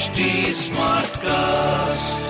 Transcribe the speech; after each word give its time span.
HT 0.00 0.20
Smartcast. 0.56 2.20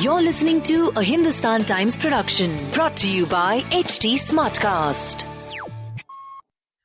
You're 0.00 0.22
listening 0.22 0.62
to 0.62 0.92
a 0.94 1.02
Hindustan 1.02 1.64
Times 1.64 1.98
production 1.98 2.70
brought 2.70 2.96
to 2.98 3.08
you 3.10 3.26
by 3.26 3.62
HT 3.62 4.14
Smartcast. 4.14 5.24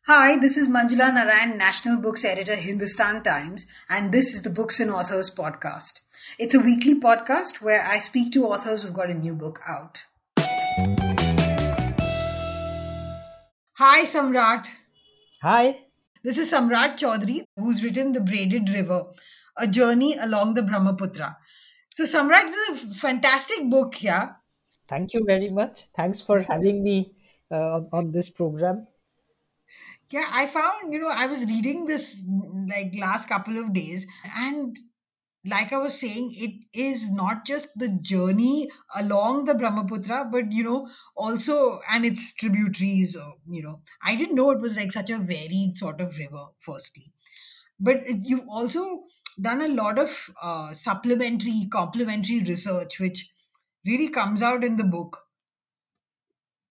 Hi, 0.07 0.39
this 0.39 0.57
is 0.57 0.68
Manjula 0.68 1.14
Narayan, 1.14 1.59
National 1.59 1.98
Books 1.98 2.25
Editor, 2.25 2.55
Hindustan 2.55 3.21
Times, 3.21 3.68
and 3.88 4.11
this 4.11 4.34
is 4.34 4.41
the 4.41 4.50
Books 4.50 4.80
and 4.80 4.89
Authors 4.89 5.30
podcast. 5.30 6.00
It's 6.39 6.55
a 6.55 6.60
weekly 6.60 7.00
podcast 7.00 7.62
where 7.62 7.86
I 7.86 8.00
speak 8.00 8.34
to 8.34 8.48
authors 8.48 8.82
who've 8.82 8.91
got 8.91 9.12
a 9.12 9.14
new 9.14 9.36
book 9.36 9.60
out. 9.68 10.05
Hi, 13.78 14.05
Samrat. 14.05 14.70
Hi. 15.44 15.82
This 16.23 16.39
is 16.39 16.52
Samrat 16.52 16.96
Choudhury, 16.96 17.44
who's 17.55 17.84
written 17.84 18.14
The 18.14 18.21
Braided 18.21 18.70
River, 18.70 19.04
a 19.59 19.68
journey 19.68 20.18
along 20.18 20.54
the 20.54 20.63
Brahmaputra. 20.63 21.37
So, 21.89 22.04
Samrat, 22.04 22.47
this 22.47 22.83
is 22.83 22.91
a 22.91 22.99
fantastic 22.99 23.69
book, 23.69 24.01
yeah? 24.01 24.33
Thank 24.87 25.13
you 25.13 25.23
very 25.25 25.49
much. 25.49 25.87
Thanks 25.95 26.21
for 26.21 26.41
having 26.41 26.83
me 26.83 27.13
uh, 27.51 27.55
on, 27.55 27.89
on 27.91 28.11
this 28.11 28.29
program. 28.29 28.87
Yeah, 30.11 30.25
I 30.32 30.47
found, 30.47 30.91
you 30.91 30.99
know, 30.99 31.11
I 31.13 31.27
was 31.27 31.45
reading 31.45 31.85
this 31.85 32.27
like 32.67 32.95
last 32.99 33.30
couple 33.30 33.59
of 33.59 33.73
days, 33.73 34.08
and 34.35 34.75
like 35.45 35.71
I 35.71 35.77
was 35.77 35.99
saying, 35.99 36.33
it 36.35 36.80
is 36.80 37.11
not 37.11 37.45
just 37.45 37.77
the 37.77 37.89
journey 37.89 38.69
along 38.95 39.45
the 39.45 39.53
Brahmaputra, 39.53 40.27
but 40.31 40.52
you 40.52 40.63
know, 40.63 40.89
also 41.16 41.80
and 41.91 42.05
its 42.05 42.33
tributaries. 42.33 43.16
Or, 43.16 43.35
you 43.49 43.61
know, 43.63 43.81
I 44.03 44.16
didn't 44.16 44.35
know 44.35 44.52
it 44.52 44.59
was 44.59 44.75
like 44.75 44.91
such 44.91 45.11
a 45.11 45.17
varied 45.17 45.77
sort 45.77 46.02
of 46.02 46.17
river. 46.17 46.47
Firstly, 46.59 47.13
but 47.80 48.02
you've 48.07 48.47
also 48.49 49.03
done 49.36 49.61
a 49.61 49.67
lot 49.67 50.00
of 50.00 50.30
uh, 50.42 50.73
supplementary, 50.73 51.67
complementary 51.72 52.39
research, 52.39 52.99
which 52.99 53.31
really 53.85 54.09
comes 54.09 54.41
out 54.41 54.63
in 54.63 54.77
the 54.77 54.83
book. 54.83 55.17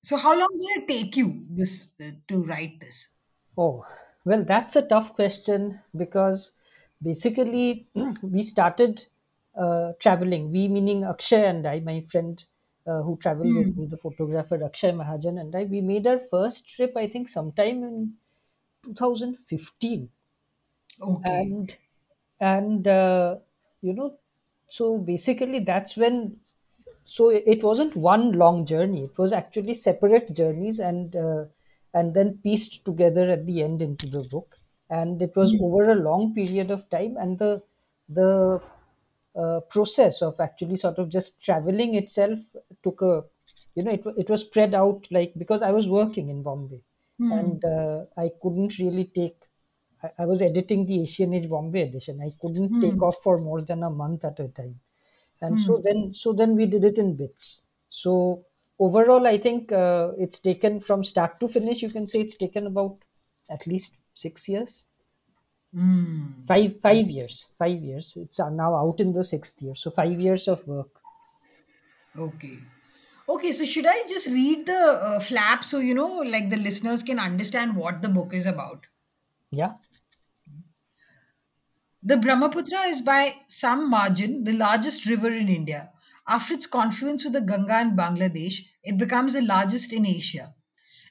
So, 0.03 0.17
how 0.17 0.39
long 0.39 0.49
did 0.59 0.83
it 0.83 0.89
take 0.89 1.17
you 1.17 1.45
this 1.51 1.91
uh, 2.01 2.11
to 2.29 2.43
write 2.45 2.81
this? 2.81 3.09
Oh, 3.57 3.85
well, 4.25 4.45
that's 4.45 4.77
a 4.77 4.83
tough 4.83 5.15
question 5.15 5.81
because 5.97 6.53
basically 7.03 7.89
we 8.23 8.43
started 8.43 9.05
uh, 9.59 9.93
traveling. 10.01 10.53
We 10.53 10.69
meaning 10.69 11.05
Akshay 11.05 11.45
and 11.47 11.67
I, 11.67 11.81
my 11.81 12.05
friend 12.11 12.43
uh, 12.87 13.03
who 13.03 13.17
traveled 13.19 13.55
with 13.55 13.77
me, 13.77 13.87
the 13.87 13.97
photographer 13.97 14.63
Akshay 14.65 14.93
Mahajan 14.93 15.41
and 15.41 15.55
I, 15.55 15.65
we 15.65 15.81
made 15.81 16.07
our 16.07 16.21
first 16.31 16.69
trip, 16.69 16.97
I 16.97 17.07
think, 17.09 17.29
sometime 17.29 17.83
in 17.83 18.15
2015. 18.87 20.09
Okay. 21.01 21.41
And 21.41 21.77
and 22.41 22.87
uh, 22.87 23.39
you 23.81 23.93
know, 23.93 24.19
so 24.69 24.99
basically 24.99 25.61
that's 25.61 25.97
when. 25.97 26.41
So 27.05 27.31
it 27.31 27.63
wasn't 27.65 27.97
one 27.97 28.33
long 28.33 28.67
journey. 28.67 29.05
It 29.05 29.17
was 29.17 29.33
actually 29.33 29.73
separate 29.75 30.35
journeys 30.35 30.79
and 30.79 31.17
uh, 31.17 31.47
and 31.95 32.13
then 32.15 32.39
pieced 32.43 32.85
together 32.85 33.31
at 33.31 33.47
the 33.47 33.63
end 33.63 33.81
into 33.81 34.07
the 34.07 34.23
book 34.23 34.59
and 34.91 35.21
it 35.23 35.35
was 35.35 35.57
over 35.61 35.91
a 35.91 35.95
long 35.95 36.35
period 36.35 36.71
of 36.71 36.89
time 36.91 37.17
and 37.17 37.39
the 37.39 37.63
the 38.11 38.61
uh, 39.37 39.61
process 39.71 40.23
of 40.23 40.39
actually 40.41 40.77
sort 40.77 40.99
of 40.99 41.09
just 41.09 41.41
traveling 41.43 41.95
itself 41.95 42.39
took 42.83 43.01
a 43.03 43.25
you 43.75 43.83
know 43.83 43.91
it, 43.93 44.03
it 44.17 44.31
was 44.31 44.43
spread 44.43 44.75
out 44.75 45.07
like 45.11 45.33
because 45.39 45.63
i 45.63 45.71
was 45.71 45.89
working 45.89 46.29
in 46.29 46.43
bombay 46.43 46.83
Hmm. 47.19 47.41
and 47.41 47.65
uh, 47.65 48.05
i 48.17 48.31
couldn't 48.43 48.79
really 48.79 49.05
take 49.05 49.38
I, 50.03 50.11
I 50.19 50.27
was 50.27 50.43
editing 50.43 50.87
the 50.87 51.03
asian 51.03 51.35
age 51.35 51.49
bombay 51.49 51.83
edition. 51.83 52.21
I 52.21 52.33
couldn't 52.41 52.81
take 52.81 53.03
off 53.03 53.17
for 53.23 53.39
more 53.39 53.63
than 53.63 53.83
a 53.83 53.91
month 53.91 54.25
at 54.25 54.41
a 54.41 54.49
time. 54.49 54.81
And 55.41 55.59
so 55.61 55.81
then 55.83 56.13
so 56.13 56.33
then 56.33 56.57
we 56.57 56.67
did 56.67 56.85
it 56.85 56.99
in 56.99 57.17
bits. 57.17 57.63
So 57.89 58.45
overall 58.81 59.27
i 59.27 59.37
think 59.37 59.73
uh, 59.73 60.13
it's 60.19 60.39
taken 60.39 60.81
from 60.81 61.03
start 61.03 61.41
to 61.41 61.49
finish 61.49 61.83
you 61.83 61.91
can 61.91 62.07
say 62.07 62.21
it's 62.21 62.37
taken 62.37 62.67
about 62.67 62.97
at 63.51 63.67
least 63.67 63.97
six 64.15 64.49
years. 64.49 64.87
Hmm. 65.73 66.47
five 66.47 66.81
five 66.81 67.11
years. 67.11 67.47
Five 67.59 67.83
years. 67.83 68.17
It's 68.17 68.41
uh, 68.41 68.51
now 68.51 68.75
out 68.75 69.01
in 69.01 69.13
the 69.13 69.25
sixth 69.25 69.61
year. 69.61 69.75
So 69.75 69.91
five 69.91 70.19
years 70.21 70.49
of 70.49 70.67
work. 70.67 71.03
Okay. 72.17 72.59
Okay, 73.29 73.53
so 73.53 73.65
should 73.65 73.87
I 73.87 74.07
just 74.09 74.27
read 74.27 74.67
the 74.67 74.73
uh, 74.73 75.21
flap 75.21 75.63
so 75.63 75.79
you 75.79 75.95
know, 75.95 76.21
like 76.21 76.49
the 76.49 76.57
listeners 76.57 77.03
can 77.03 77.19
understand 77.19 77.77
what 77.77 78.01
the 78.01 78.09
book 78.09 78.33
is 78.33 78.47
about? 78.47 78.87
yeah 79.51 79.75
The 82.09 82.17
Brahmaputra 82.17 82.85
is 82.85 83.03
by 83.03 83.35
some 83.49 83.91
margin 83.91 84.45
the 84.45 84.55
largest 84.55 85.05
river 85.05 85.31
in 85.31 85.47
India. 85.47 85.91
After 86.27 86.55
its 86.55 86.67
confluence 86.67 87.23
with 87.23 87.35
the 87.35 87.43
Ganga 87.43 87.81
in 87.81 87.97
Bangladesh, 87.97 88.65
it 88.83 88.97
becomes 88.97 89.35
the 89.35 89.43
largest 89.43 89.93
in 89.93 90.07
Asia. 90.07 90.55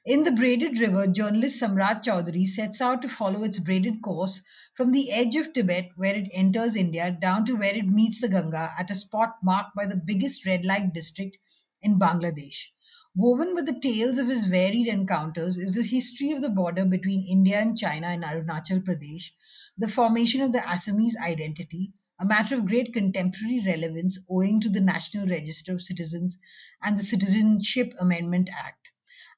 In 0.08 0.24
the 0.24 0.32
braided 0.32 0.80
river, 0.80 1.06
journalist 1.06 1.62
Samrat 1.62 2.02
Choudhury 2.02 2.48
sets 2.48 2.82
out 2.82 3.04
to 3.04 3.10
follow 3.10 3.44
its 3.44 3.60
braided 3.60 4.02
course 4.02 4.42
from 4.74 4.92
the 4.92 5.12
edge 5.12 5.36
of 5.36 5.54
Tibet, 5.54 5.90
where 5.98 6.16
it 6.16 6.32
enters 6.34 6.76
India, 6.76 7.12
down 7.12 7.46
to 7.46 7.54
where 7.54 7.76
it 7.76 7.86
meets 7.86 8.20
the 8.20 8.28
Ganga 8.28 8.74
at 8.76 8.90
a 8.90 8.96
spot 8.96 9.36
marked 9.44 9.76
by 9.76 9.86
the 9.86 10.02
biggest 10.04 10.48
red 10.48 10.66
light 10.66 10.96
district 10.96 11.38
in 11.84 12.00
Bangladesh. 12.00 12.70
Woven 13.16 13.54
with 13.54 13.68
the 13.68 13.80
tales 13.80 14.18
of 14.18 14.28
his 14.28 14.46
varied 14.46 14.88
encounters 14.88 15.60
is 15.60 15.76
the 15.76 15.84
history 15.84 16.32
of 16.32 16.42
the 16.42 16.50
border 16.50 16.86
between 16.86 17.28
India 17.28 17.60
and 17.60 17.78
China 17.78 18.10
in 18.14 18.22
Arunachal 18.22 18.84
Pradesh, 18.84 19.32
the 19.78 19.88
formation 19.88 20.42
of 20.42 20.52
the 20.54 20.60
Assamese 20.60 21.16
identity, 21.24 21.94
a 22.20 22.26
matter 22.26 22.56
of 22.56 22.66
great 22.66 22.94
contemporary 22.94 23.64
relevance 23.66 24.18
owing 24.30 24.60
to 24.62 24.70
the 24.70 24.82
National 24.82 25.28
Register 25.28 25.74
of 25.74 25.82
Citizens 25.82 26.40
and 26.82 27.00
the 27.00 27.04
Citizenship 27.04 27.94
Amendment 28.00 28.50
Act, 28.58 28.90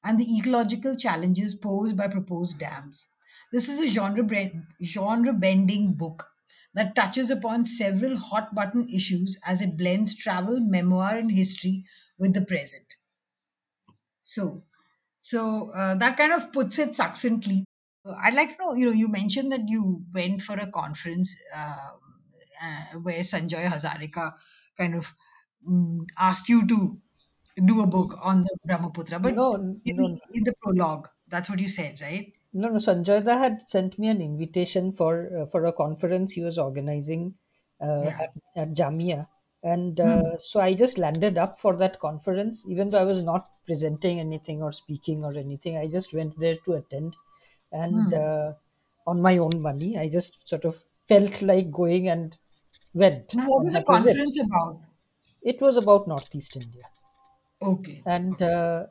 and 0.02 0.18
the 0.18 0.38
ecological 0.38 0.96
challenges 0.96 1.54
posed 1.54 1.96
by 1.96 2.08
proposed 2.08 2.58
dams. 2.58 3.08
This 3.52 3.68
is 3.68 3.80
a 3.80 3.88
genre, 3.88 4.24
genre 4.82 5.32
bending 5.32 5.94
book 5.94 6.26
that 6.72 6.94
touches 6.94 7.30
upon 7.30 7.64
several 7.64 8.16
hot 8.16 8.54
button 8.54 8.88
issues 8.88 9.38
as 9.44 9.60
it 9.60 9.76
blends 9.76 10.16
travel, 10.16 10.60
memoir, 10.60 11.18
and 11.18 11.30
history 11.30 11.84
with 12.16 12.32
the 12.32 12.44
present. 12.46 12.86
So, 14.20 14.62
so 15.18 15.70
uh, 15.70 15.96
that 15.96 16.16
kind 16.16 16.32
of 16.32 16.52
puts 16.52 16.78
it 16.78 16.94
succinctly. 16.94 17.64
Uh, 18.04 18.14
I'd 18.22 18.34
like 18.34 18.56
to 18.56 18.62
know, 18.62 18.74
you 18.74 18.86
know, 18.86 18.92
you 18.92 19.08
mentioned 19.08 19.52
that 19.52 19.68
you 19.68 20.04
went 20.12 20.42
for 20.42 20.54
a 20.54 20.70
conference 20.70 21.36
uh, 21.54 21.90
uh, 22.62 22.84
where 23.02 23.20
Sanjoy 23.20 23.66
Hazarika 23.66 24.32
kind 24.76 24.94
of 24.94 25.14
mm, 25.68 26.06
asked 26.18 26.48
you 26.48 26.66
to 26.66 27.00
do 27.64 27.82
a 27.82 27.86
book 27.86 28.14
on 28.22 28.42
the 28.42 28.58
Brahmaputra, 28.64 29.20
but 29.20 29.34
no 29.34 29.46
in, 29.84 29.96
no. 29.96 30.06
the, 30.06 30.20
in 30.34 30.44
the 30.44 30.54
prologue, 30.62 31.08
that's 31.28 31.50
what 31.50 31.58
you 31.58 31.68
said, 31.68 32.00
right? 32.00 32.32
no 32.52 32.68
no 32.68 32.78
Sanjoyda 32.78 33.36
had 33.38 33.68
sent 33.68 33.98
me 33.98 34.08
an 34.08 34.20
invitation 34.20 34.92
for 34.92 35.12
uh, 35.38 35.46
for 35.46 35.66
a 35.66 35.72
conference. 35.72 36.32
He 36.32 36.42
was 36.42 36.58
organizing 36.58 37.34
uh, 37.80 38.06
Yeah. 38.06 38.20
at, 38.24 38.30
at 38.56 38.68
jamia. 38.80 39.26
And 39.62 40.00
uh, 40.00 40.38
so 40.38 40.60
i 40.60 40.72
just 40.74 40.96
landed 40.96 41.36
up 41.36 41.58
for 41.60 41.76
that 41.76 41.98
conference. 42.00 42.64
Even 42.68 42.90
though 42.90 43.00
i 43.00 43.04
was 43.12 43.22
not 43.22 43.48
presenting 43.66 44.20
anything 44.20 44.62
or 44.62 44.72
speaking 44.72 45.24
or 45.24 45.36
anything 45.36 45.76
i 45.76 45.86
just 45.96 46.12
went 46.14 46.38
there 46.38 46.56
to 46.64 46.72
attend 46.74 47.14
and 47.72 48.12
uh, 48.14 48.52
on 49.06 49.20
my 49.22 49.36
own 49.38 49.60
money 49.60 49.96
i 49.98 50.08
just 50.08 50.46
sort 50.48 50.64
of 50.64 50.82
felt 51.08 51.42
like 51.42 51.70
going 51.70 52.08
and 52.08 52.38
went 52.94 53.28
Now, 53.32 53.48
what 53.48 53.64
was 53.64 53.74
the 53.74 53.82
that 53.82 53.88
was 53.88 54.06
it. 54.06 54.18
conference 54.18 54.40
about? 54.40 54.82
it 55.42 55.60
was 55.60 55.76
about 55.76 56.08
northeast 56.08 56.56
india 56.56 56.88
Okay. 57.62 58.04
and 58.04 58.40
uh, 58.42 58.86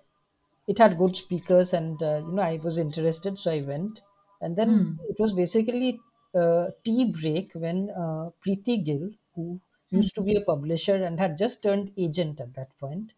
it 0.68 0.78
had 0.78 0.98
good 0.98 1.16
speakers 1.18 1.74
and 1.74 2.02
uh, 2.04 2.22
you 2.26 2.32
know 2.32 2.42
i 2.42 2.58
was 2.58 2.78
interested 2.78 3.38
so 3.40 3.52
i 3.52 3.62
went 3.62 4.02
and 4.42 4.56
then 4.56 4.72
it 5.10 5.16
was 5.20 5.34
basically 5.34 6.00
uh, 6.36 6.68
tea 6.84 7.06
break 7.20 7.52
when 7.54 7.80
uh, 8.04 8.30
preeti 8.44 8.76
gill 8.90 9.10
who 9.36 9.60
used 9.92 10.14
to 10.16 10.22
be 10.22 10.36
a 10.36 10.42
publisher 10.52 10.96
and 11.08 11.20
had 11.20 11.38
just 11.38 11.64
turned 11.64 11.92
agent 11.98 12.40
at 12.40 12.54
that 12.54 12.78
point 12.80 13.14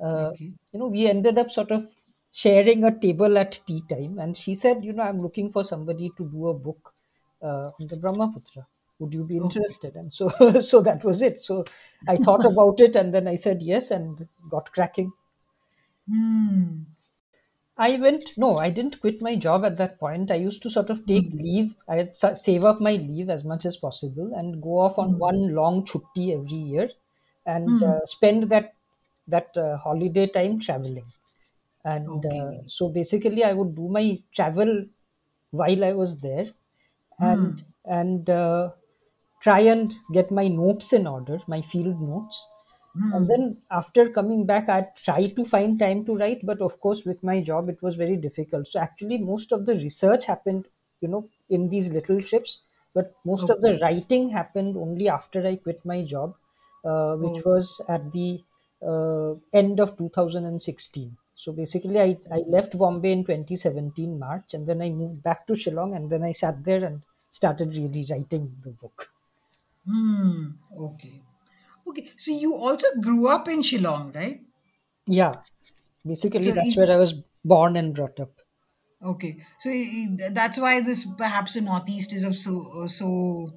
uh, 0.00 0.30
Okay. 0.30 0.54
you 0.72 0.78
know 0.78 0.88
we 0.96 1.06
ended 1.06 1.38
up 1.38 1.50
sort 1.50 1.70
of 1.70 1.90
sharing 2.42 2.84
a 2.84 2.92
table 2.98 3.38
at 3.38 3.60
tea 3.66 3.82
time. 3.88 4.18
And 4.18 4.36
she 4.36 4.54
said 4.54 4.84
you 4.84 4.92
know 4.92 5.04
i'm 5.04 5.20
looking 5.20 5.52
for 5.52 5.64
somebody 5.64 6.10
to 6.18 6.28
do 6.30 6.48
a 6.48 6.54
book 6.54 6.94
uh, 7.42 7.70
on 7.80 7.86
the 7.88 7.96
brahmaputra. 7.96 8.66
Would 9.00 9.12
you 9.14 9.24
be 9.24 9.36
interested? 9.36 9.96
And 9.96 10.12
so 10.12 10.28
so 10.72 10.82
that 10.82 11.04
was 11.04 11.22
it. 11.22 11.38
So 11.38 11.64
i 12.08 12.16
thought 12.16 12.44
about 12.52 12.80
it 12.80 12.96
and 12.96 13.14
then 13.14 13.28
i 13.28 13.36
said 13.36 13.62
yes 13.62 13.90
and 13.90 14.28
got 14.50 14.72
cracking. 14.72 15.12
Hmm. 16.08 16.84
I 17.78 17.98
went, 18.00 18.36
no, 18.36 18.58
I 18.58 18.70
didn't 18.70 19.00
quit 19.00 19.22
my 19.22 19.36
job 19.36 19.64
at 19.64 19.76
that 19.78 19.98
point. 20.00 20.30
I 20.32 20.36
used 20.36 20.62
to 20.62 20.70
sort 20.70 20.90
of 20.90 21.06
take 21.06 21.32
leave. 21.32 21.76
I'd 21.88 22.16
sa- 22.16 22.34
save 22.34 22.64
up 22.64 22.80
my 22.80 22.94
leave 22.96 23.30
as 23.30 23.44
much 23.44 23.64
as 23.66 23.76
possible 23.76 24.32
and 24.34 24.62
go 24.62 24.78
off 24.80 24.98
on 24.98 25.18
one 25.18 25.54
long 25.54 25.84
chutti 25.84 26.32
every 26.34 26.56
year 26.72 26.90
and 27.46 27.82
uh, 27.82 28.04
spend 28.06 28.44
that 28.50 28.74
that 29.28 29.56
uh, 29.56 29.76
holiday 29.78 30.26
time 30.26 30.60
traveling. 30.60 31.12
And 31.84 32.24
uh, 32.24 32.52
Okay. 32.54 32.64
so 32.66 32.88
basically, 32.88 33.44
I 33.44 33.52
would 33.52 33.74
do 33.74 33.88
my 33.88 34.22
travel 34.34 34.86
while 35.50 35.84
I 35.84 35.92
was 35.92 36.20
there, 36.20 36.46
and 37.20 37.62
and 37.84 38.28
uh, 38.30 38.72
try 39.40 39.60
and 39.60 39.92
get 40.12 40.30
my 40.30 40.48
notes 40.48 40.92
in 40.92 41.06
order, 41.06 41.40
my 41.46 41.62
field 41.62 42.00
notes. 42.00 42.48
And 43.12 43.28
Hmm. 43.28 43.28
then 43.28 43.62
after 43.70 44.08
coming 44.10 44.44
back, 44.46 44.68
I 44.68 44.88
try 44.96 45.26
to 45.28 45.44
find 45.44 45.78
time 45.78 46.04
to 46.06 46.16
write, 46.16 46.44
but 46.44 46.60
of 46.60 46.80
course, 46.80 47.04
with 47.04 47.22
my 47.22 47.40
job, 47.40 47.68
it 47.68 47.80
was 47.82 47.94
very 47.96 48.16
difficult. 48.16 48.66
So 48.68 48.80
actually, 48.80 49.18
most 49.18 49.52
of 49.52 49.66
the 49.66 49.74
research 49.74 50.24
happened, 50.24 50.68
you 51.00 51.08
know, 51.08 51.28
in 51.48 51.68
these 51.68 51.90
little 51.90 52.20
trips, 52.22 52.62
but 52.92 53.14
most 53.24 53.50
of 53.50 53.60
the 53.60 53.78
writing 53.80 54.30
happened 54.30 54.76
only 54.76 55.08
after 55.08 55.46
I 55.46 55.56
quit 55.56 55.84
my 55.84 56.04
job, 56.04 56.34
uh, 56.84 57.16
which 57.16 57.38
Oh, 57.38 57.44
was 57.44 57.80
at 57.88 58.10
the 58.12 58.42
uh, 58.82 59.34
end 59.52 59.78
of 59.80 59.96
2016. 59.96 61.16
So 61.34 61.52
basically, 61.52 62.00
I, 62.00 62.16
I 62.32 62.38
left 62.46 62.78
Bombay 62.78 63.12
in 63.12 63.24
2017 63.24 64.18
March, 64.18 64.54
and 64.54 64.66
then 64.66 64.80
I 64.82 64.90
moved 64.90 65.22
back 65.22 65.46
to 65.48 65.54
Shillong, 65.54 65.94
and 65.96 66.10
then 66.10 66.22
I 66.22 66.32
sat 66.32 66.64
there 66.64 66.84
and 66.84 67.02
started 67.30 67.68
really 67.76 68.06
writing 68.10 68.56
the 68.64 68.70
book. 68.70 69.10
hmm. 69.86 70.50
Okay. 70.78 71.22
Okay. 71.86 72.06
So 72.16 72.32
you 72.32 72.54
also 72.54 72.86
grew 73.00 73.28
up 73.28 73.48
in 73.48 73.62
Shillong, 73.62 74.14
right? 74.14 74.40
Yeah, 75.06 75.36
basically, 76.04 76.42
So 76.42 76.52
that's 76.52 76.76
it, 76.76 76.76
where 76.76 76.90
I 76.90 76.96
was 76.98 77.14
born 77.44 77.76
and 77.76 77.94
brought 77.94 78.20
up. 78.20 78.32
okay. 79.02 79.36
So 79.58 79.70
that's 80.32 80.58
why 80.58 80.80
this 80.80 81.04
perhaps 81.16 81.54
the 81.54 81.60
Northeast 81.60 82.12
is 82.12 82.24
of 82.24 82.36
so 82.36 82.84
uh, 82.84 82.88
so 82.88 83.50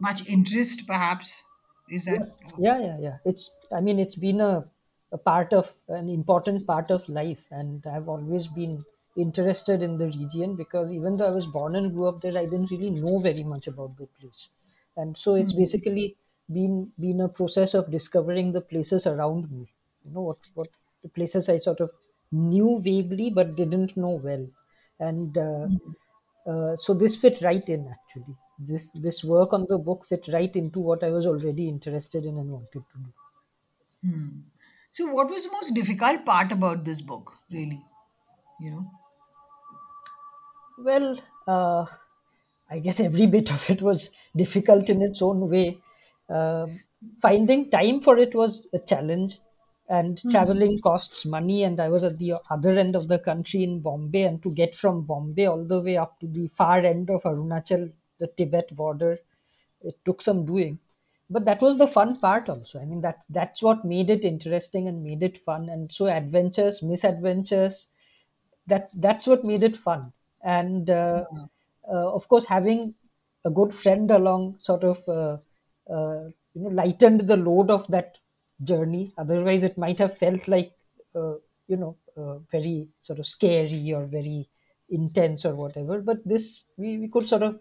much 0.00 0.28
interest. 0.28 0.86
Perhaps 0.86 1.42
is 1.88 2.04
that? 2.06 2.32
Yeah, 2.58 2.78
yeah, 2.78 2.78
yeah, 2.80 2.98
yeah. 3.00 3.16
It's, 3.24 3.50
I 3.72 3.80
mean, 3.80 3.98
it's 3.98 4.16
been 4.16 4.40
a, 4.40 4.64
a 5.12 5.18
part 5.18 5.52
of 5.52 5.74
an 5.88 6.08
important 6.08 6.66
part 6.66 6.90
of 6.90 7.08
life, 7.08 7.46
and 7.50 7.86
I've 7.86 8.08
always 8.08 8.46
been 8.48 8.84
interested 9.16 9.82
in 9.82 9.96
the 9.98 10.06
region 10.06 10.56
because 10.56 10.92
even 10.92 11.16
though 11.16 11.26
I 11.28 11.30
was 11.30 11.46
born 11.46 11.76
and 11.76 11.92
grew 11.92 12.06
up 12.08 12.20
there, 12.20 12.36
I 12.36 12.44
didn't 12.44 12.70
really 12.70 12.90
know 12.90 13.18
very 13.20 13.42
much 13.44 13.66
about 13.66 13.96
the 13.96 14.06
place, 14.06 14.50
and 14.96 15.16
so 15.16 15.34
it's 15.34 15.52
Hmm. 15.52 15.62
basically 15.62 16.16
been 16.52 16.92
been 16.98 17.20
a 17.20 17.28
process 17.28 17.74
of 17.74 17.90
discovering 17.90 18.52
the 18.52 18.60
places 18.60 19.06
around 19.06 19.50
me. 19.50 19.68
You 20.04 20.10
know 20.12 20.22
what 20.22 20.38
what 20.54 20.68
the 21.02 21.08
places 21.08 21.48
I 21.48 21.56
sort 21.58 21.80
of 21.80 21.90
knew 22.32 22.80
vaguely 22.80 23.30
but 23.30 23.56
didn't 23.56 23.96
know 23.96 24.10
well, 24.28 24.46
and 24.98 25.36
uh, 25.38 25.68
Hmm. 25.68 25.92
uh, 26.46 26.76
so 26.76 26.94
this 26.94 27.16
fit 27.16 27.40
right 27.42 27.68
in 27.68 27.88
actually. 27.88 28.36
This 28.58 28.90
this 28.92 29.22
work 29.24 29.52
on 29.52 29.66
the 29.68 29.78
book 29.78 30.06
fit 30.06 30.28
right 30.28 30.54
into 30.56 30.80
what 30.80 31.04
I 31.04 31.10
was 31.10 31.26
already 31.26 31.68
interested 31.68 32.24
in 32.24 32.38
and 32.38 32.50
wanted 32.50 32.84
to 32.92 32.98
do. 33.04 33.12
Hmm. 34.02 34.48
So 34.90 35.06
what 35.12 35.30
was 35.30 35.44
the 35.44 35.52
most 35.52 35.74
difficult 35.74 36.24
part 36.26 36.50
about 36.50 36.84
this 36.84 37.00
book, 37.00 37.38
really? 37.52 37.84
You 38.60 38.70
know? 38.72 38.90
Well, 40.78 41.18
uh, 41.46 41.86
I 42.70 42.78
guess 42.80 43.00
every 43.00 43.26
bit 43.26 43.52
of 43.52 43.68
it 43.70 43.82
was 43.82 44.10
difficult 44.36 44.88
in 44.90 45.02
its 45.02 45.22
own 45.22 45.48
way. 45.48 45.82
Um 46.28 46.80
finding 47.22 47.70
time 47.70 48.00
for 48.00 48.18
it 48.18 48.34
was 48.34 48.66
a 48.72 48.78
challenge, 48.92 49.38
and 49.88 50.22
Hmm. 50.22 50.34
traveling 50.34 50.80
costs 50.80 51.24
money. 51.26 51.62
And 51.64 51.78
I 51.80 51.88
was 51.88 52.04
at 52.04 52.18
the 52.18 52.34
other 52.50 52.72
end 52.72 52.96
of 52.96 53.08
the 53.08 53.18
country 53.18 53.62
in 53.64 53.80
Bombay, 53.80 54.22
and 54.24 54.42
to 54.42 54.50
get 54.50 54.74
from 54.76 55.04
Bombay 55.06 55.46
all 55.46 55.64
the 55.64 55.80
way 55.82 55.96
up 55.96 56.18
to 56.20 56.26
the 56.26 56.48
far 56.48 56.78
end 56.92 57.10
of 57.10 57.22
Arunachal, 57.24 57.92
the 58.18 58.28
Tibet 58.28 58.74
border, 58.74 59.18
it 59.82 60.04
took 60.04 60.22
some 60.22 60.44
doing. 60.46 60.78
But 61.28 61.44
that 61.44 61.60
was 61.62 61.78
the 61.78 61.88
fun 61.88 62.18
part 62.18 62.48
also. 62.48 62.80
I 62.80 62.84
mean, 62.84 63.00
that 63.02 63.24
that's 63.28 63.62
what 63.62 63.84
made 63.84 64.10
it 64.10 64.24
interesting 64.24 64.88
and 64.88 65.02
made 65.02 65.22
it 65.22 65.38
fun. 65.44 65.68
And 65.68 65.90
so 65.92 66.06
adventures, 66.06 66.82
misadventures, 66.82 67.88
that 68.66 68.90
that's 68.94 69.26
what 69.26 69.44
made 69.44 69.62
it 69.62 69.76
fun 69.76 70.12
and 70.42 70.90
uh, 70.90 71.24
Yeah. 71.32 71.46
uh, 71.88 72.12
of 72.14 72.28
course 72.28 72.44
having 72.44 72.94
a 73.44 73.50
good 73.50 73.72
friend 73.72 74.10
along 74.10 74.56
sort 74.58 74.84
of 74.84 75.08
uh, 75.08 75.38
uh, 75.92 76.24
you 76.54 76.62
know 76.62 76.68
lightened 76.70 77.22
the 77.22 77.36
load 77.36 77.70
of 77.70 77.86
that 77.88 78.18
journey 78.62 79.12
otherwise 79.18 79.62
it 79.64 79.78
might 79.78 79.98
have 79.98 80.16
felt 80.18 80.46
like 80.48 80.72
uh, 81.14 81.34
you 81.68 81.76
know 81.76 81.96
uh, 82.16 82.38
very 82.50 82.88
sort 83.02 83.18
of 83.18 83.26
scary 83.26 83.92
or 83.92 84.06
very 84.06 84.48
intense 84.88 85.44
or 85.44 85.54
whatever 85.54 86.00
but 86.00 86.18
this 86.26 86.64
we, 86.76 86.98
we 86.98 87.08
could 87.08 87.28
sort 87.28 87.42
of 87.42 87.60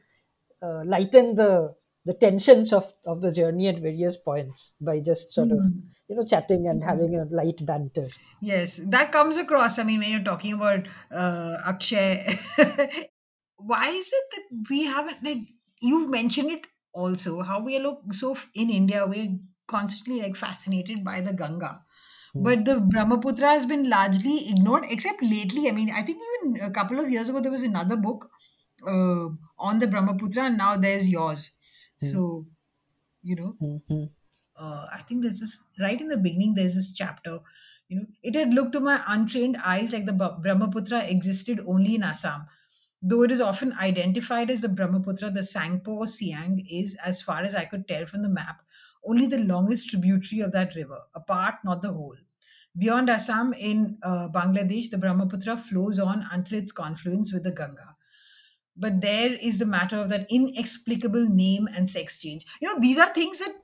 uh, 0.61 0.83
lighten 0.85 1.35
the 1.35 1.75
the 2.05 2.13
tensions 2.13 2.71
of 2.73 2.93
of 3.05 3.21
the 3.21 3.31
journey 3.31 3.67
at 3.67 3.79
various 3.81 4.17
points 4.17 4.73
by 4.81 4.99
just 4.99 5.31
sort 5.31 5.51
of 5.51 5.59
Hmm. 5.59 5.95
you 6.07 6.15
know 6.15 6.25
chatting 6.25 6.67
and 6.67 6.83
Hmm. 6.83 6.83
having 6.83 7.15
a 7.15 7.25
light 7.35 7.65
banter 7.65 8.13
Yes, 8.41 8.77
that 8.91 9.11
comes 9.11 9.37
across. 9.37 9.79
I 9.79 9.83
mean, 9.83 9.99
when 9.99 10.11
you're 10.11 10.23
talking 10.23 10.53
about 10.53 10.87
uh, 11.11 11.57
Akshay, 11.65 12.25
why 13.57 13.89
is 13.89 14.11
it 14.13 14.25
that 14.35 14.67
we 14.69 14.85
haven't 14.85 15.23
like 15.23 15.39
you 15.81 16.09
mentioned 16.09 16.51
it 16.51 16.67
also 16.93 17.41
how 17.41 17.63
we 17.63 17.77
are 17.77 17.81
look 17.81 18.13
so 18.13 18.35
in 18.53 18.69
India 18.69 19.05
we're 19.07 19.37
constantly 19.67 20.21
like 20.21 20.35
fascinated 20.35 21.03
by 21.03 21.21
the 21.21 21.33
Ganga, 21.33 21.79
Hmm. 22.33 22.49
but 22.49 22.65
the 22.65 22.79
Brahmaputra 22.81 23.49
has 23.49 23.65
been 23.65 23.89
largely 23.89 24.49
ignored 24.49 24.85
except 24.89 25.21
lately. 25.23 25.69
I 25.69 25.71
mean, 25.73 25.89
I 25.91 26.03
think 26.03 26.21
even 26.43 26.61
a 26.63 26.71
couple 26.71 26.99
of 26.99 27.09
years 27.09 27.29
ago 27.29 27.41
there 27.41 27.51
was 27.51 27.63
another 27.63 27.97
book 27.97 28.29
uh, 28.87 29.27
on 29.57 29.79
the 29.79 29.87
Brahmaputra, 29.87 30.43
and 30.43 30.57
now 30.57 30.77
there's 30.77 31.09
yours. 31.09 31.51
Hmm. 31.99 32.07
So 32.11 32.45
you 33.23 33.35
know 33.35 33.53
Hmm. 33.59 33.77
Hmm. 33.87 34.05
uh, 34.57 34.87
I 34.91 35.01
think 35.07 35.23
there's 35.23 35.39
this 35.39 35.63
right 35.79 35.99
in 35.99 36.07
the 36.09 36.17
beginning. 36.17 36.53
There's 36.55 36.75
this 36.75 36.93
chapter. 36.93 37.39
You 37.87 37.99
know, 37.99 38.05
it 38.23 38.35
had 38.35 38.53
looked 38.53 38.73
to 38.73 38.79
my 38.79 39.01
untrained 39.07 39.57
eyes 39.63 39.93
like 39.93 40.05
the 40.05 40.13
Brahmaputra 40.41 41.03
existed 41.03 41.59
only 41.67 41.95
in 41.95 42.03
Assam. 42.03 42.45
Though 43.01 43.23
it 43.23 43.31
is 43.31 43.41
often 43.41 43.73
identified 43.73 44.49
as 44.49 44.61
the 44.61 44.69
Brahmaputra, 44.69 45.29
the 45.29 45.41
Tsangpo 45.41 46.07
Siang 46.07 46.65
is, 46.67 46.95
as 47.05 47.21
far 47.21 47.43
as 47.43 47.53
I 47.53 47.65
could 47.65 47.87
tell 47.87 48.05
from 48.07 48.23
the 48.23 48.29
map, 48.29 48.61
only 49.05 49.27
the 49.27 49.37
longest 49.39 49.89
tributary 49.89 50.41
of 50.41 50.51
that 50.53 50.75
river, 50.75 50.99
a 51.13 51.19
part, 51.19 51.55
not 51.63 51.81
the 51.83 51.93
whole. 51.93 52.17
Beyond 52.77 53.09
Assam 53.09 53.53
in 53.53 53.99
uh, 54.03 54.29
Bangladesh, 54.29 54.89
the 54.89 54.97
Brahmaputra 54.97 55.57
flows 55.57 55.99
on 55.99 56.25
until 56.31 56.57
its 56.59 56.71
confluence 56.71 57.31
with 57.33 57.43
the 57.43 57.51
Ganga. 57.51 57.94
But 58.77 59.01
there 59.01 59.33
is 59.33 59.57
the 59.59 59.65
matter 59.65 59.97
of 59.97 60.09
that 60.09 60.27
inexplicable 60.29 61.27
name 61.29 61.67
and 61.75 61.89
sex 61.89 62.19
change. 62.19 62.45
You 62.61 62.69
know, 62.73 62.79
these 62.79 62.97
are 62.97 63.13
things 63.13 63.39
that 63.39 63.55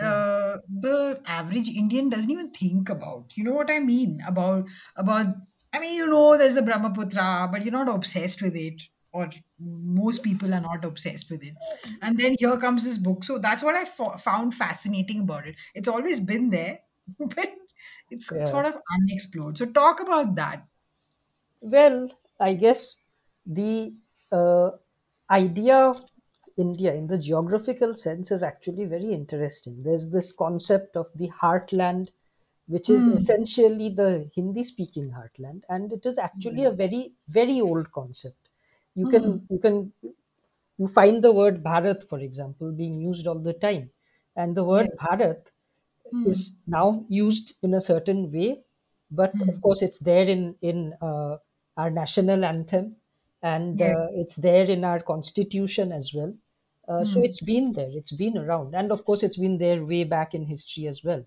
Hmm. 0.00 0.20
uh, 0.30 0.58
the 0.68 1.20
average 1.26 1.68
Indian 1.68 2.08
doesn't 2.08 2.30
even 2.30 2.50
think 2.50 2.88
about. 2.88 3.36
You 3.36 3.44
know 3.44 3.52
what 3.54 3.70
I 3.70 3.80
mean 3.80 4.20
about 4.26 4.66
about. 4.96 5.26
I 5.72 5.78
mean, 5.78 5.94
you 5.96 6.06
know, 6.06 6.36
there's 6.36 6.56
a 6.56 6.62
Brahmaputra, 6.62 7.48
but 7.52 7.62
you're 7.62 7.72
not 7.72 7.88
obsessed 7.94 8.42
with 8.42 8.56
it, 8.56 8.82
or 9.12 9.30
most 9.58 10.24
people 10.24 10.52
are 10.52 10.60
not 10.60 10.84
obsessed 10.84 11.30
with 11.30 11.44
it. 11.44 11.54
And 12.02 12.18
then 12.18 12.34
here 12.38 12.56
comes 12.58 12.84
this 12.84 12.98
book. 12.98 13.22
So 13.22 13.38
that's 13.38 13.62
what 13.62 13.76
I 13.76 13.84
fo- 13.84 14.16
found 14.16 14.54
fascinating 14.54 15.20
about 15.20 15.46
it. 15.46 15.56
It's 15.74 15.88
always 15.88 16.18
been 16.20 16.50
there, 16.50 16.80
but 17.18 17.50
it's 18.10 18.30
Yeah. 18.30 18.50
sort 18.50 18.66
of 18.66 18.74
unexplored. 19.00 19.58
So 19.58 19.66
talk 19.66 20.00
about 20.00 20.34
that. 20.36 20.66
Well, 21.62 22.10
I 22.38 22.52
guess 22.52 22.96
the 23.46 23.94
uh, 24.32 24.70
idea 25.30 25.76
of 25.76 26.02
India 26.56 26.94
in 26.94 27.06
the 27.06 27.18
geographical 27.18 27.94
sense 27.94 28.30
is 28.30 28.42
actually 28.42 28.84
very 28.84 29.12
interesting. 29.12 29.82
There's 29.82 30.10
this 30.10 30.32
concept 30.32 30.96
of 30.96 31.06
the 31.14 31.28
heartland, 31.30 32.10
which 32.66 32.90
is 32.90 33.06
Hmm. 33.06 33.16
essentially 33.16 33.88
the 33.90 34.30
Hindi 34.34 34.62
speaking 34.62 35.10
heartland, 35.10 35.62
and 35.68 35.92
it 35.92 36.06
is 36.06 36.18
actually 36.18 36.64
a 36.64 36.70
very, 36.72 37.14
very 37.28 37.60
old 37.60 37.90
concept. 37.92 38.48
You 38.94 39.06
can 39.06 39.22
Hmm. 39.22 39.46
you 39.48 39.58
can 39.58 39.92
you 40.78 40.88
find 40.88 41.22
the 41.22 41.32
word 41.32 41.62
Bharat, 41.62 42.08
for 42.08 42.18
example, 42.20 42.72
being 42.72 43.00
used 43.00 43.26
all 43.26 43.38
the 43.38 43.52
time. 43.52 43.90
And 44.36 44.56
the 44.56 44.64
word 44.64 44.86
Yes. 44.86 45.06
Bharat 45.06 45.50
Hmm. 46.12 46.32
is 46.32 46.52
now 46.66 47.04
used 47.08 47.54
in 47.62 47.74
a 47.74 47.80
certain 47.80 48.32
way, 48.32 48.64
but 49.10 49.42
of 49.48 49.54
Hmm. 49.54 49.60
course 49.60 49.82
it's 49.82 49.98
there 49.98 50.26
in 50.28 50.56
in 50.62 50.94
uh, 51.02 51.38
our 51.76 51.90
national 51.90 52.44
anthem, 52.44 52.96
and 53.42 53.80
uh, 53.82 53.86
Yes. 53.86 54.08
it's 54.14 54.36
there 54.36 54.64
in 54.64 54.84
our 54.84 55.00
constitution 55.00 55.92
as 55.92 56.12
well. 56.14 56.34
Uh, 56.88 57.04
so 57.04 57.20
Hmm. 57.20 57.22
it's 57.22 57.40
been 57.40 57.72
there, 57.72 57.90
it's 57.92 58.12
been 58.12 58.36
around, 58.38 58.74
and 58.74 58.90
of 58.92 59.04
course 59.04 59.22
it's 59.22 59.36
been 59.38 59.58
there 59.58 59.84
way 59.84 60.04
back 60.04 60.34
in 60.34 60.44
history 60.46 60.86
as 60.88 61.04
well. 61.04 61.24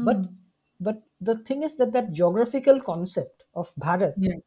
But 0.00 0.18
Hmm. 0.18 0.36
but 0.80 1.02
the 1.20 1.38
thing 1.38 1.62
is 1.62 1.76
that 1.76 1.92
that 1.92 2.12
geographical 2.12 2.80
concept 2.80 3.44
of 3.54 3.72
Bharat 3.76 4.16
Yeah. 4.16 4.38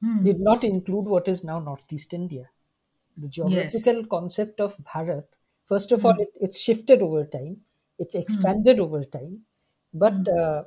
Hmm. 0.00 0.28
did 0.28 0.40
not 0.40 0.64
include 0.64 1.06
what 1.06 1.28
is 1.28 1.44
now 1.44 1.58
Northeast 1.60 2.12
India 2.14 2.50
the 3.16 3.28
Yes. 3.42 3.92
geographical 3.92 4.04
concept 4.06 4.60
of 4.60 4.76
Bharat, 4.78 5.26
first 5.66 5.92
of 5.92 6.04
all, 6.04 6.12
Hmm. 6.12 6.18
it, 6.18 6.30
it's 6.40 6.58
shifted 6.58 7.02
over 7.02 7.24
time, 7.26 7.64
it's 7.98 8.14
Hmm. 8.28 8.54
expanded 8.54 8.80
over 8.80 9.04
time. 9.04 9.46
But 9.94 10.26
Hmm. 10.26 10.34
uh, 10.40 10.64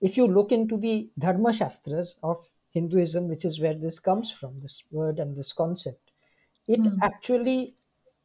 if 0.00 0.16
you 0.16 0.26
look 0.28 0.52
into 0.52 0.76
the 0.78 1.10
Dharma 1.18 1.52
Shastras 1.54 2.16
of 2.22 2.48
Hinduism, 2.76 3.28
which 3.28 3.44
is 3.44 3.60
where 3.60 3.74
this 3.74 3.98
comes 3.98 4.30
from, 4.30 4.60
this 4.60 4.84
word 4.90 5.18
and 5.20 5.36
this 5.36 5.52
concept, 5.52 6.12
it 6.68 6.84
Hmm. 6.84 6.98
actually 7.02 7.76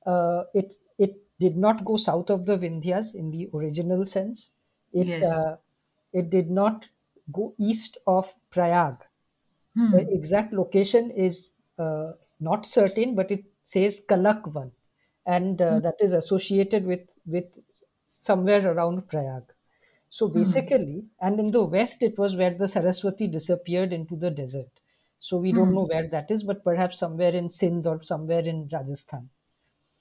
uh, 0.06 0.44
it 0.54 0.76
it 0.98 1.14
did 1.40 1.58
not 1.58 1.86
go 1.86 1.96
south 1.98 2.30
of 2.30 2.46
the 2.46 2.58
Vindhyas 2.58 3.16
in 3.16 3.32
the 3.32 3.50
original 3.54 4.06
sense. 4.06 4.52
It 4.94 5.14
Yes. 5.14 5.36
uh, 5.36 5.58
it 6.14 6.30
did 6.30 6.50
not 6.52 6.90
go 7.32 7.54
east 7.58 7.98
of 8.08 8.34
Prayag. 8.52 8.98
The 9.90 10.02
Hmm. 10.02 10.12
exact 10.14 10.54
location 10.54 11.12
is 11.12 11.54
uh, 11.78 12.14
not 12.40 12.66
certain, 12.66 13.16
but 13.16 13.32
it 13.32 13.46
says 13.64 14.02
Kalakvan. 14.10 14.72
and 15.26 15.62
uh, 15.62 15.68
mm, 15.70 15.82
that 15.82 15.96
is 16.02 16.14
associated 16.14 16.86
with 16.86 17.08
with 17.26 17.50
somewhere 18.08 18.64
around 18.72 19.08
Prayag. 19.08 19.44
So 20.12 20.30
mm, 20.34 20.68
basically, 20.68 21.10
and 21.22 21.40
in 21.40 21.52
the 21.52 21.66
west, 21.66 22.04
it 22.04 22.20
was 22.20 22.36
where 22.38 22.54
the 22.56 22.68
Saraswati 22.70 23.28
disappeared 23.28 23.94
into 23.94 24.16
the 24.16 24.32
desert. 24.32 24.70
So 25.20 25.40
we 25.40 25.54
don't 25.54 25.74
know 25.74 25.86
mm, 25.86 25.92
where 25.92 26.08
that 26.10 26.32
is, 26.32 26.44
but 26.44 26.64
perhaps 26.64 27.00
somewhere 27.00 27.34
in 27.36 27.50
Sindh 27.50 27.88
or 27.88 28.04
somewhere 28.04 28.42
in 28.42 28.70
Rajasthan. 28.72 29.32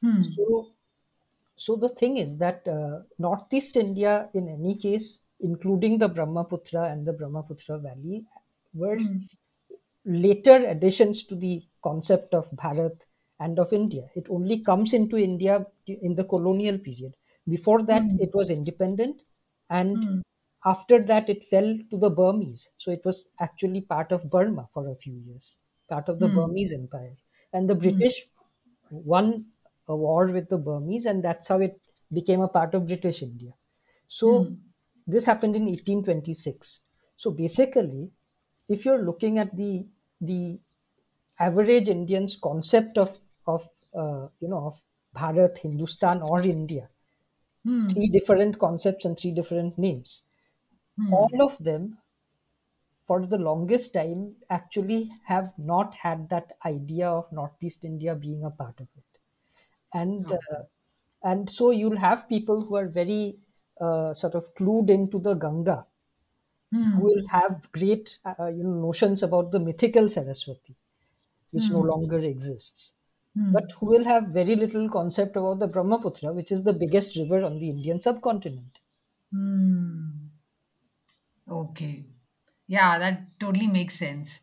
mm, 0.03 0.37
So, 0.37 0.75
so 1.57 1.77
the 1.77 1.89
thing 1.91 2.19
is 2.19 2.39
that 2.39 2.67
uh, 2.69 3.03
Northeast 3.19 3.77
India, 3.77 4.31
in 4.35 4.49
any 4.49 4.77
case, 4.77 5.21
including 5.41 5.99
the 5.99 6.09
Brahmaputra 6.09 6.91
and 6.93 7.07
the 7.07 7.15
Brahmaputra 7.15 7.79
Valley, 7.81 8.27
were 8.75 8.99
mm, 8.99 9.29
later 10.05 10.57
additions 10.67 11.25
to 11.27 11.35
the 11.37 11.63
concept 11.83 12.35
of 12.35 12.51
Bharat 12.51 13.03
and 13.39 13.59
of 13.59 13.73
India. 13.73 14.11
It 14.15 14.27
only 14.31 14.61
comes 14.63 14.93
into 14.93 15.17
India 15.17 15.67
in 15.87 16.15
the 16.15 16.25
colonial 16.25 16.79
period. 16.79 17.17
Before 17.49 17.83
that, 17.85 18.03
mm, 18.03 18.19
it 18.19 18.35
was 18.35 18.51
independent, 18.51 19.23
and 19.71 19.97
mm, 19.97 20.23
after 20.65 21.03
that, 21.05 21.31
it 21.31 21.45
fell 21.45 21.79
to 21.91 21.97
the 21.99 22.11
Burmese. 22.11 22.71
So 22.77 22.91
it 22.91 23.05
was 23.05 23.29
actually 23.41 23.81
part 23.81 24.13
of 24.13 24.29
Burma 24.31 24.69
for 24.75 24.89
a 24.89 24.97
few 24.97 25.15
years, 25.15 25.57
part 25.89 26.09
of 26.09 26.21
the 26.21 26.27
mm, 26.27 26.35
Burmese 26.35 26.73
Empire. 26.73 27.17
And 27.53 27.69
the 27.71 27.75
mm, 27.75 27.81
British 27.81 28.27
won 28.91 29.47
a 29.89 29.97
war 29.97 30.27
with 30.27 30.49
the 30.49 30.59
Burmese, 30.59 31.07
and 31.07 31.25
that's 31.25 31.49
how 31.49 31.61
it 31.61 31.81
became 32.13 32.43
a 32.43 32.49
part 32.49 32.75
of 32.75 32.87
British 32.87 33.23
India. 33.23 33.53
So 34.07 34.29
mm, 34.41 34.57
this 35.07 35.25
happened 35.25 35.57
in 35.57 35.69
1826. 35.69 36.81
So 37.17 37.31
basically, 37.31 38.11
if 38.69 38.85
you're 38.85 39.03
looking 39.03 39.39
at 39.39 39.57
the 39.57 39.87
the 40.21 40.61
average 41.39 41.89
Indian's 41.89 42.37
concept 42.37 42.99
of 42.99 43.19
of 43.47 43.69
uh, 43.95 44.29
you 44.41 44.49
know 44.49 44.67
of 44.67 44.81
Bharat, 45.17 45.59
Hindustan, 45.59 46.23
or 46.23 46.43
India, 46.43 46.89
three 47.89 48.09
mm, 48.09 48.13
different 48.13 48.59
concepts 48.59 49.05
and 49.05 49.19
three 49.19 49.33
different 49.33 49.79
names. 49.79 50.25
All 51.11 51.31
mm. 51.31 51.41
of 51.41 51.59
them, 51.59 51.99
for 53.07 53.27
the 53.27 53.37
longest 53.39 53.93
time, 53.93 54.37
actually 54.49 55.11
have 55.25 55.53
not 55.59 55.95
had 55.95 56.29
that 56.31 56.57
idea 56.65 57.09
of 57.09 57.31
Northeast 57.33 57.85
India 57.85 58.15
being 58.15 58.45
a 58.45 58.51
part 58.51 58.81
of 58.81 58.89
it. 58.97 59.21
And 59.95 60.33
uh, 60.33 60.63
and 61.25 61.51
so 61.51 61.71
you'll 61.71 61.99
have 61.99 62.29
people 62.29 62.63
who 62.65 62.77
are 62.77 62.89
very 62.89 63.39
uh, 63.81 64.15
sort 64.15 64.35
of 64.37 64.55
clued 64.55 64.91
into 64.91 65.19
the 65.21 65.35
Ganga, 65.35 65.87
who 66.93 67.01
Mm, 67.01 67.03
will 67.03 67.27
have 67.29 67.71
great 67.73 68.19
uh, 68.25 68.47
you 68.47 68.63
know 68.65 68.81
notions 68.87 69.23
about 69.23 69.51
the 69.51 69.59
mythical 69.61 70.09
Saraswati, 70.09 70.77
which 71.53 71.71
no 71.71 71.81
mm, 71.81 71.85
longer 71.85 72.19
exists, 72.21 72.95
but 73.51 73.65
mm, 73.65 73.73
who 73.79 73.87
will 73.87 74.05
have 74.05 74.29
very 74.29 74.57
little 74.57 74.89
concept 74.89 75.37
about 75.37 75.59
the 75.59 75.67
Brahmaputra, 75.67 76.33
which 76.33 76.53
is 76.53 76.63
the 76.65 76.73
biggest 76.73 77.17
river 77.17 77.45
on 77.45 77.59
the 77.59 77.71
Indian 77.71 78.01
subcontinent. 78.01 78.79
mm. 79.33 80.31
Okay. 81.49 82.05
Yeah, 82.69 82.99
that 82.99 83.39
totally 83.41 83.67
makes 83.67 83.95
sense. 83.99 84.41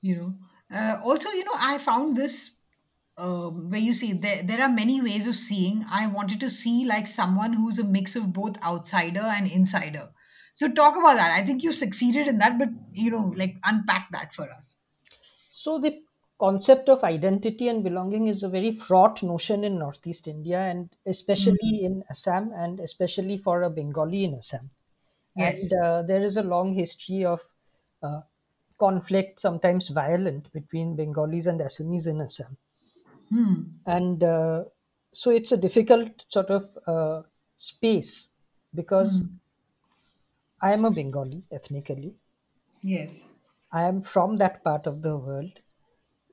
You 0.00 0.16
know, 0.16 0.34
uh, 0.74 1.00
also, 1.04 1.30
you 1.30 1.44
know, 1.44 1.54
I 1.56 1.78
found 1.78 2.16
this 2.16 2.58
um, 3.18 3.70
where 3.70 3.80
you 3.80 3.94
see 3.94 4.14
there, 4.14 4.42
there 4.44 4.62
are 4.62 4.68
many 4.68 5.02
ways 5.02 5.26
of 5.26 5.36
seeing. 5.36 5.84
I 5.90 6.08
wanted 6.08 6.40
to 6.40 6.50
see 6.50 6.86
like 6.86 7.06
someone 7.06 7.52
who's 7.52 7.78
a 7.78 7.84
mix 7.84 8.16
of 8.16 8.32
both 8.32 8.62
outsider 8.62 9.20
and 9.22 9.50
insider. 9.50 10.10
So 10.54 10.70
talk 10.72 10.96
about 10.96 11.16
that. 11.16 11.30
I 11.30 11.46
think 11.46 11.62
you 11.62 11.72
succeeded 11.72 12.26
in 12.28 12.38
that, 12.38 12.58
but 12.58 12.68
you 12.92 13.10
know, 13.10 13.32
like 13.36 13.56
unpack 13.64 14.08
that 14.12 14.34
for 14.34 14.50
us. 14.50 14.76
So 15.50 15.78
the 15.78 16.00
concept 16.38 16.88
of 16.88 17.04
identity 17.04 17.68
and 17.68 17.84
belonging 17.84 18.26
is 18.26 18.42
a 18.42 18.48
very 18.48 18.76
fraught 18.76 19.22
notion 19.22 19.64
in 19.64 19.78
Northeast 19.78 20.28
India, 20.28 20.58
and 20.60 20.94
Mm. 21.38 21.56
especially 21.56 21.84
in 21.84 22.04
Assam, 22.10 22.52
and 22.52 22.80
especially 22.80 23.38
for 23.38 23.62
a 23.62 23.70
Bengali 23.70 24.24
in 24.24 24.34
Assam. 24.34 24.70
And 25.38 25.58
Yes. 25.60 25.74
uh, 25.74 26.02
there 26.02 26.22
is 26.22 26.36
a 26.36 26.42
long 26.42 26.74
history 26.74 27.24
of 27.24 27.42
uh, 28.02 28.22
conflict, 28.78 29.40
sometimes 29.40 29.88
violent, 29.88 30.52
between 30.52 30.96
Bengalis 30.96 31.46
and 31.46 31.60
Assamese 31.60 32.06
in 32.08 32.20
Assam. 32.20 32.58
Hmm. 33.30 33.82
And 33.86 34.22
uh, 34.22 34.64
so 35.12 35.30
it's 35.30 35.52
a 35.52 35.56
difficult 35.56 36.24
sort 36.28 36.50
of 36.50 36.76
uh, 36.86 37.22
space 37.58 38.30
because 38.74 39.22
Hmm. 39.22 39.38
I 40.62 40.72
am 40.72 40.86
a 40.86 40.90
Bengali 40.90 41.44
ethnically. 41.50 42.16
Yes. 42.82 43.28
I 43.72 43.88
am 43.88 44.02
from 44.02 44.36
that 44.36 44.62
part 44.62 44.86
of 44.86 45.02
the 45.02 45.16
world. 45.18 45.62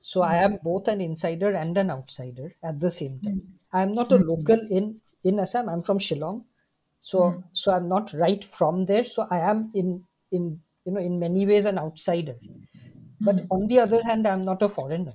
So 0.00 0.22
I 0.22 0.36
Hmm. 0.36 0.44
am 0.44 0.58
both 0.64 0.88
an 0.88 1.00
insider 1.00 1.54
and 1.54 1.76
an 1.78 1.90
outsider 1.90 2.56
at 2.62 2.80
the 2.80 2.90
same 2.90 3.20
time. 3.20 3.38
Hmm. 3.38 3.56
I 3.72 3.82
am 3.82 3.94
not 3.94 4.12
a 4.12 4.16
Hmm. 4.16 4.22
local 4.30 4.60
in 4.70 5.00
in 5.24 5.38
Assam. 5.40 5.68
I'm 5.68 5.82
from 5.82 5.98
Shillong, 6.00 6.44
so 7.00 7.42
so 7.52 7.72
I'm 7.72 7.88
not 7.88 8.12
right 8.14 8.44
from 8.44 8.86
there. 8.86 9.04
So 9.04 9.26
I 9.30 9.40
am 9.40 9.70
in 9.74 10.06
in 10.32 10.62
you 10.84 10.92
know 10.92 11.00
in 11.00 11.18
many 11.20 11.46
ways 11.46 11.66
an 11.66 11.78
outsider. 11.78 12.38
But 13.20 13.46
on 13.50 13.66
the 13.68 13.80
other 13.80 14.02
hand, 14.04 14.26
I'm 14.26 14.44
not 14.44 14.62
a 14.62 14.68
foreigner. 14.68 15.14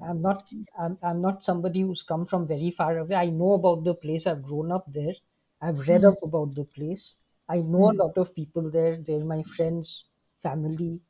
I'm 0.00 0.20
not 0.22 0.52
I'm, 0.78 0.98
I'm 1.02 1.20
not 1.20 1.44
somebody 1.44 1.80
who's 1.82 2.02
come 2.02 2.26
from 2.26 2.46
very 2.46 2.70
far 2.70 2.98
away. 2.98 3.16
I 3.16 3.30
know 3.30 3.52
about 3.52 3.84
the 3.84 3.94
place. 3.94 4.26
I've 4.26 4.42
grown 4.42 4.72
up 4.72 4.92
there. 4.92 5.14
I've 5.60 5.88
read 5.88 6.04
up 6.04 6.22
about 6.22 6.54
the 6.54 6.64
place. 6.64 7.18
I 7.48 7.60
know 7.62 7.90
a 7.90 7.98
lot 8.02 8.18
of 8.18 8.34
people 8.34 8.70
there. 8.70 8.96
They're 8.96 9.24
my 9.24 9.42
friends, 9.42 10.04
family 10.42 11.00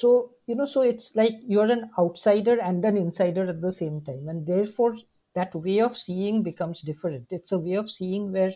so 0.00 0.08
you 0.46 0.54
know 0.58 0.66
so 0.74 0.80
it's 0.82 1.14
like 1.20 1.34
you're 1.52 1.70
an 1.76 1.84
outsider 1.98 2.56
and 2.60 2.84
an 2.84 2.96
insider 2.96 3.44
at 3.52 3.60
the 3.60 3.72
same 3.72 4.00
time 4.08 4.28
and 4.28 4.46
therefore 4.46 4.96
that 5.34 5.54
way 5.54 5.80
of 5.80 5.96
seeing 5.98 6.42
becomes 6.42 6.80
different 6.90 7.26
it's 7.38 7.52
a 7.52 7.58
way 7.58 7.74
of 7.74 7.90
seeing 7.90 8.32
where 8.32 8.52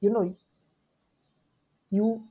you 0.00 0.10
know 0.10 0.24
you 1.90 2.28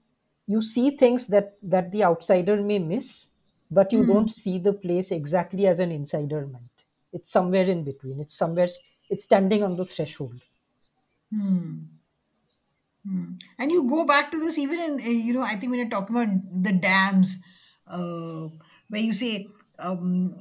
you 0.47 0.61
see 0.61 0.91
things 0.97 1.27
that 1.27 1.57
that 1.61 1.91
the 1.91 2.03
outsider 2.03 2.55
may 2.61 2.79
miss 2.79 3.29
but 3.69 3.91
you 3.91 4.03
Hmm. 4.03 4.11
don't 4.11 4.29
see 4.31 4.57
the 4.59 4.73
place 4.73 5.11
exactly 5.11 5.67
as 5.67 5.79
an 5.79 5.91
insider 5.91 6.45
might 6.47 6.85
it's 7.13 7.31
somewhere 7.31 7.69
in 7.75 7.83
between 7.83 8.19
it's 8.19 8.35
somewhere 8.35 8.69
it's 9.09 9.23
standing 9.25 9.63
on 9.63 9.75
the 9.75 9.85
threshold 9.85 10.41
Hmm. 11.31 11.99
Hmm. 13.03 13.33
And 13.57 13.71
you 13.71 13.87
go 13.87 14.05
back 14.05 14.31
to 14.31 14.39
this 14.39 14.57
even 14.57 14.79
in, 14.79 15.19
you 15.21 15.33
know, 15.33 15.41
I 15.41 15.55
think 15.55 15.69
when 15.71 15.79
you're 15.79 15.89
talking 15.89 16.15
about 16.15 16.33
the 16.63 16.73
dams, 16.73 17.41
uh, 17.89 18.49
where 18.89 19.01
you 19.01 19.13
say 19.13 19.47
um, 19.79 20.35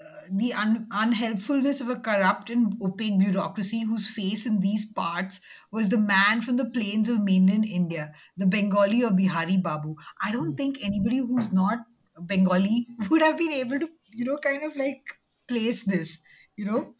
uh, 0.00 0.20
the 0.32 0.52
un- 0.52 0.86
unhelpfulness 0.92 1.80
of 1.80 1.88
a 1.88 2.00
corrupt 2.00 2.50
and 2.50 2.80
opaque 2.82 3.18
bureaucracy 3.18 3.82
whose 3.84 4.06
face 4.06 4.46
in 4.46 4.60
these 4.60 4.92
parts 4.92 5.40
was 5.72 5.88
the 5.88 5.98
man 5.98 6.40
from 6.40 6.56
the 6.56 6.70
plains 6.70 7.08
of 7.08 7.22
mainland 7.22 7.64
India, 7.64 8.12
the 8.36 8.46
Bengali 8.46 9.04
or 9.04 9.12
Bihari 9.12 9.56
Babu. 9.58 9.96
I 10.22 10.32
don't 10.32 10.54
Mm. 10.54 10.56
think 10.56 10.78
anybody 10.82 11.18
who's 11.18 11.52
not 11.52 11.78
Bengali 12.26 12.86
would 13.10 13.22
have 13.22 13.38
been 13.38 13.52
able 13.52 13.80
to, 13.80 13.88
you 14.12 14.24
know, 14.24 14.38
kind 14.38 14.62
of 14.64 14.76
like 14.76 15.02
place 15.48 15.84
this, 15.84 16.20
you 16.56 16.64
know. 16.66 16.94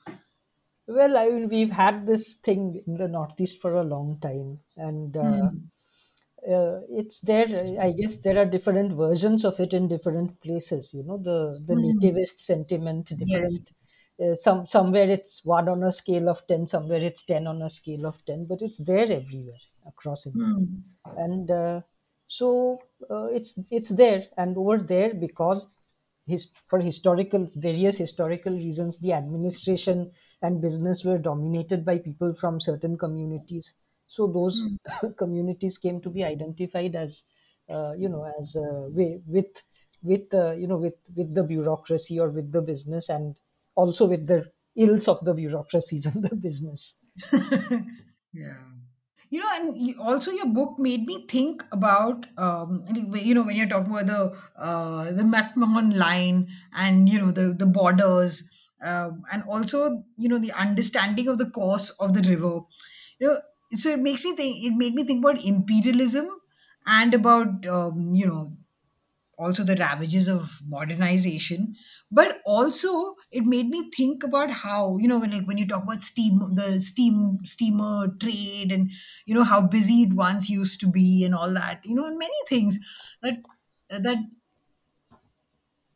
well 0.97 1.17
i 1.19 1.29
mean 1.31 1.49
we've 1.49 1.71
had 1.81 2.07
this 2.07 2.25
thing 2.47 2.63
in 2.87 2.97
the 2.97 3.09
northeast 3.09 3.61
for 3.61 3.73
a 3.75 3.85
long 3.95 4.19
time 4.21 4.61
and 4.77 5.17
uh, 5.17 5.51
Hmm. 5.51 5.69
Uh, 6.57 6.81
it's 7.01 7.21
there 7.21 7.49
i 7.81 7.91
guess 7.93 8.19
there 8.19 8.39
are 8.39 8.47
different 8.47 8.93
versions 8.97 9.45
of 9.45 9.59
it 9.61 9.73
in 9.73 9.89
different 9.89 10.41
places 10.41 10.93
you 10.95 11.03
know 11.03 11.19
the 11.19 11.39
the 11.67 11.75
Hmm. 11.75 11.83
nativist 11.87 12.39
sentiment 12.51 13.13
Yes. 13.25 13.65
different 13.65 13.71
uh, 14.23 14.35
some 14.35 14.67
somewhere 14.67 15.09
it's 15.11 15.45
1 15.45 15.69
on 15.69 15.83
a 15.85 15.93
scale 15.93 16.29
of 16.29 16.47
10 16.47 16.67
somewhere 16.67 17.03
it's 17.03 17.25
10 17.25 17.47
on 17.47 17.63
a 17.63 17.71
scale 17.71 18.07
of 18.07 18.25
10 18.25 18.47
but 18.47 18.63
it's 18.63 18.79
there 18.79 19.11
everywhere 19.21 19.63
across 19.87 20.27
india 20.27 20.51
Hmm. 20.57 20.99
and 21.17 21.51
uh, 21.51 21.81
so 22.27 22.79
uh, 23.11 23.27
it's 23.27 23.59
it's 23.71 23.89
there 23.91 24.27
and 24.37 24.57
over 24.57 24.79
there 24.79 25.15
because 25.15 25.75
his, 26.27 26.53
for 26.69 26.79
historical 26.81 27.47
various 27.57 27.97
historical 27.97 28.53
reasons 28.53 28.99
the 28.99 29.13
administration 29.13 30.13
and 30.43 30.61
business 30.61 31.05
were 31.05 31.19
dominated 31.19 31.85
by 31.85 31.99
people 31.99 32.35
from 32.35 32.61
certain 32.61 32.97
communities 32.99 33.75
so 34.09 34.27
those 34.27 34.57
Hmm. 34.57 34.77
communities 35.19 35.79
came 35.79 36.01
to 36.03 36.11
be 36.11 36.25
identified 36.25 36.97
as 36.97 37.25
uh, 37.71 37.95
you 37.99 38.09
know 38.09 38.25
as 38.41 38.57
uh, 38.57 38.89
wi- 38.99 39.21
with 39.27 39.63
with 40.03 40.33
uh, 40.35 40.53
you 40.53 40.67
know 40.67 40.79
with 40.79 40.95
with 41.15 41.35
the 41.35 41.45
bureaucracy 41.45 42.19
or 42.21 42.31
with 42.31 42.53
the 42.53 42.63
business 42.63 43.09
and 43.09 43.39
also 43.77 44.07
with 44.07 44.27
the 44.27 44.51
ills 44.77 45.09
of 45.09 45.25
the 45.25 45.35
bureaucracies 45.35 46.07
and 46.07 46.25
the 46.25 46.35
business 46.37 46.97
yeah. 48.33 48.65
You 49.31 49.41
know, 49.41 49.49
and 49.53 50.01
also 50.01 50.31
your 50.31 50.47
book 50.49 50.79
made 50.79 51.05
me 51.07 51.27
think 51.27 51.63
about, 51.73 52.27
um, 52.39 52.83
you 53.15 53.35
know, 53.35 53.45
when 53.45 53.57
you're 53.57 53.69
talking 53.69 53.93
about 53.93 54.07
the 54.07 54.41
uh, 54.57 55.05
the 55.13 55.23
McMahon 55.23 55.97
line 55.97 56.49
and 56.73 57.09
you 57.09 57.19
know 57.19 57.31
the 57.31 57.53
the 57.53 57.67
borders, 57.67 58.51
um, 58.83 59.23
and 59.33 59.43
also 59.45 60.05
you 60.17 60.29
know 60.31 60.39
the 60.39 60.53
understanding 60.53 61.29
of 61.29 61.37
the 61.39 61.51
course 61.51 61.91
of 62.01 62.15
the 62.15 62.23
river. 62.29 62.61
You 63.19 63.27
know, 63.29 63.41
so 63.75 63.91
it 63.91 64.01
makes 64.01 64.25
me 64.25 64.35
think. 64.35 64.65
It 64.65 64.75
made 64.77 64.95
me 64.95 65.05
think 65.05 65.25
about 65.25 65.45
imperialism 65.45 66.29
and 66.87 67.15
about 67.15 67.67
um, 67.67 68.15
you 68.15 68.27
know 68.27 68.57
also 69.39 69.65
the 69.65 69.77
ravages 69.77 70.29
of 70.29 70.61
modernization 70.67 71.75
but 72.11 72.41
also 72.47 73.15
it 73.33 73.45
made 73.45 73.67
me 73.69 73.91
think 73.97 74.25
about 74.25 74.51
how 74.51 74.99
you 74.99 75.09
know 75.09 75.19
when 75.21 75.31
like 75.31 75.47
when 75.47 75.59
you 75.59 75.67
talk 75.67 75.85
about 75.85 76.03
steam 76.05 76.39
the 76.57 76.81
steam 76.81 77.39
steamer 77.45 78.09
trade 78.21 78.73
and 78.73 78.91
you 79.27 79.35
know 79.35 79.45
how 79.45 79.61
busy 79.61 80.03
it 80.03 80.13
once 80.15 80.51
used 80.51 80.81
to 80.81 80.89
be 80.89 81.25
and 81.25 81.35
all 81.35 81.55
that 81.55 81.81
you 81.85 81.95
know 81.95 82.07
and 82.07 82.19
many 82.19 82.35
things 82.49 82.79
that 83.23 83.35
that 83.91 84.19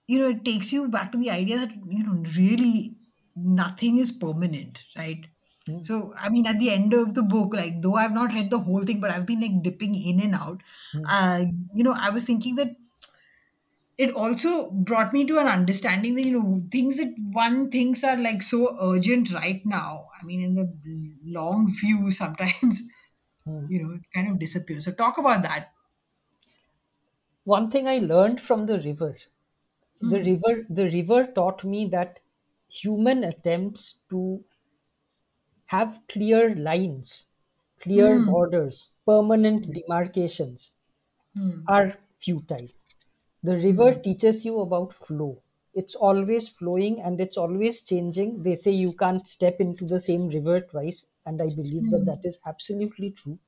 you 0.07 0.19
know 0.19 0.29
it 0.29 0.45
takes 0.45 0.73
you 0.73 0.89
back 0.89 1.11
to 1.13 1.19
the 1.19 1.31
idea 1.31 1.59
that 1.59 1.73
you 1.75 2.05
know 2.05 2.23
really 2.37 2.97
nothing 3.35 3.97
is 3.99 4.13
permanent 4.13 4.85
right 4.97 5.27
Mm. 5.69 5.89
so 5.89 6.13
i 6.17 6.29
mean 6.29 6.47
at 6.47 6.59
the 6.59 6.71
end 6.71 6.93
of 6.95 7.15
the 7.15 7.23
book 7.23 7.55
like 7.55 7.81
though 7.83 7.97
i've 7.97 8.13
not 8.13 8.33
read 8.33 8.51
the 8.51 8.59
whole 8.59 8.85
thing 8.85 9.01
but 9.01 9.11
i've 9.11 9.27
been 9.27 9.41
like 9.41 9.63
dipping 9.63 9.95
in 9.95 10.21
and 10.21 10.35
out 10.35 10.63
Mm. 10.95 11.13
uh, 11.17 11.45
you 11.75 11.85
know 11.85 11.95
i 11.97 12.11
was 12.11 12.25
thinking 12.25 12.57
that 12.57 12.69
it 13.99 14.13
also 14.15 14.71
brought 14.71 15.13
me 15.13 15.27
to 15.27 15.39
an 15.39 15.47
understanding 15.47 16.15
that 16.15 16.25
you 16.27 16.33
know 16.33 16.61
things 16.71 16.97
that 16.99 17.15
one 17.33 17.71
thinks 17.71 18.03
are 18.05 18.17
like 18.19 18.43
so 18.43 18.77
urgent 18.81 19.33
right 19.33 19.65
now 19.65 20.09
i 20.21 20.25
mean 20.25 20.41
in 20.43 20.55
the 20.55 20.67
long 21.39 21.71
view 21.81 22.11
sometimes 22.11 22.83
Mm. 23.47 23.69
you 23.69 23.83
know 23.83 23.95
it 23.95 24.03
kind 24.15 24.31
of 24.31 24.39
disappears 24.41 24.85
so 24.87 24.93
talk 24.93 25.19
about 25.19 25.43
that 25.45 25.73
One 27.45 27.71
thing 27.71 27.87
I 27.87 27.99
learned 27.99 28.41
from 28.41 28.67
the 28.67 28.81
river, 28.81 29.17
the 30.01 30.19
Hmm. 30.21 30.25
river, 30.25 30.67
the 30.71 30.87
river 30.87 31.27
taught 31.27 31.65
me 31.65 31.87
that 31.87 32.21
human 32.69 33.25
attempts 33.25 34.01
to 34.11 34.45
have 35.73 36.01
clear 36.09 36.55
lines, 36.55 37.29
clear 37.81 38.21
Hmm. 38.21 38.33
borders, 38.33 38.91
permanent 39.07 39.73
demarcations 39.73 40.73
Hmm. 41.35 41.67
are 41.67 41.95
futile. 42.21 42.69
The 43.43 43.57
river 43.57 43.95
teaches 43.95 44.45
you 44.45 44.61
about 44.61 44.95
flow. 44.95 45.43
It's 45.75 45.95
always 45.95 46.49
flowing 46.49 47.01
and 47.01 47.21
it's 47.21 47.37
always 47.39 47.83
changing. 47.83 48.43
They 48.45 48.57
say 48.57 48.73
you 48.73 48.93
can't 48.95 49.27
step 49.29 49.61
into 49.61 49.87
the 49.87 50.01
same 50.01 50.29
river 50.29 50.61
twice, 50.63 51.07
and 51.27 51.43
I 51.43 51.51
believe 51.51 51.91
that 51.91 52.05
Hmm. 52.05 52.13
that 52.13 52.21
is 52.25 52.41
absolutely 52.47 53.13
true 53.13 53.39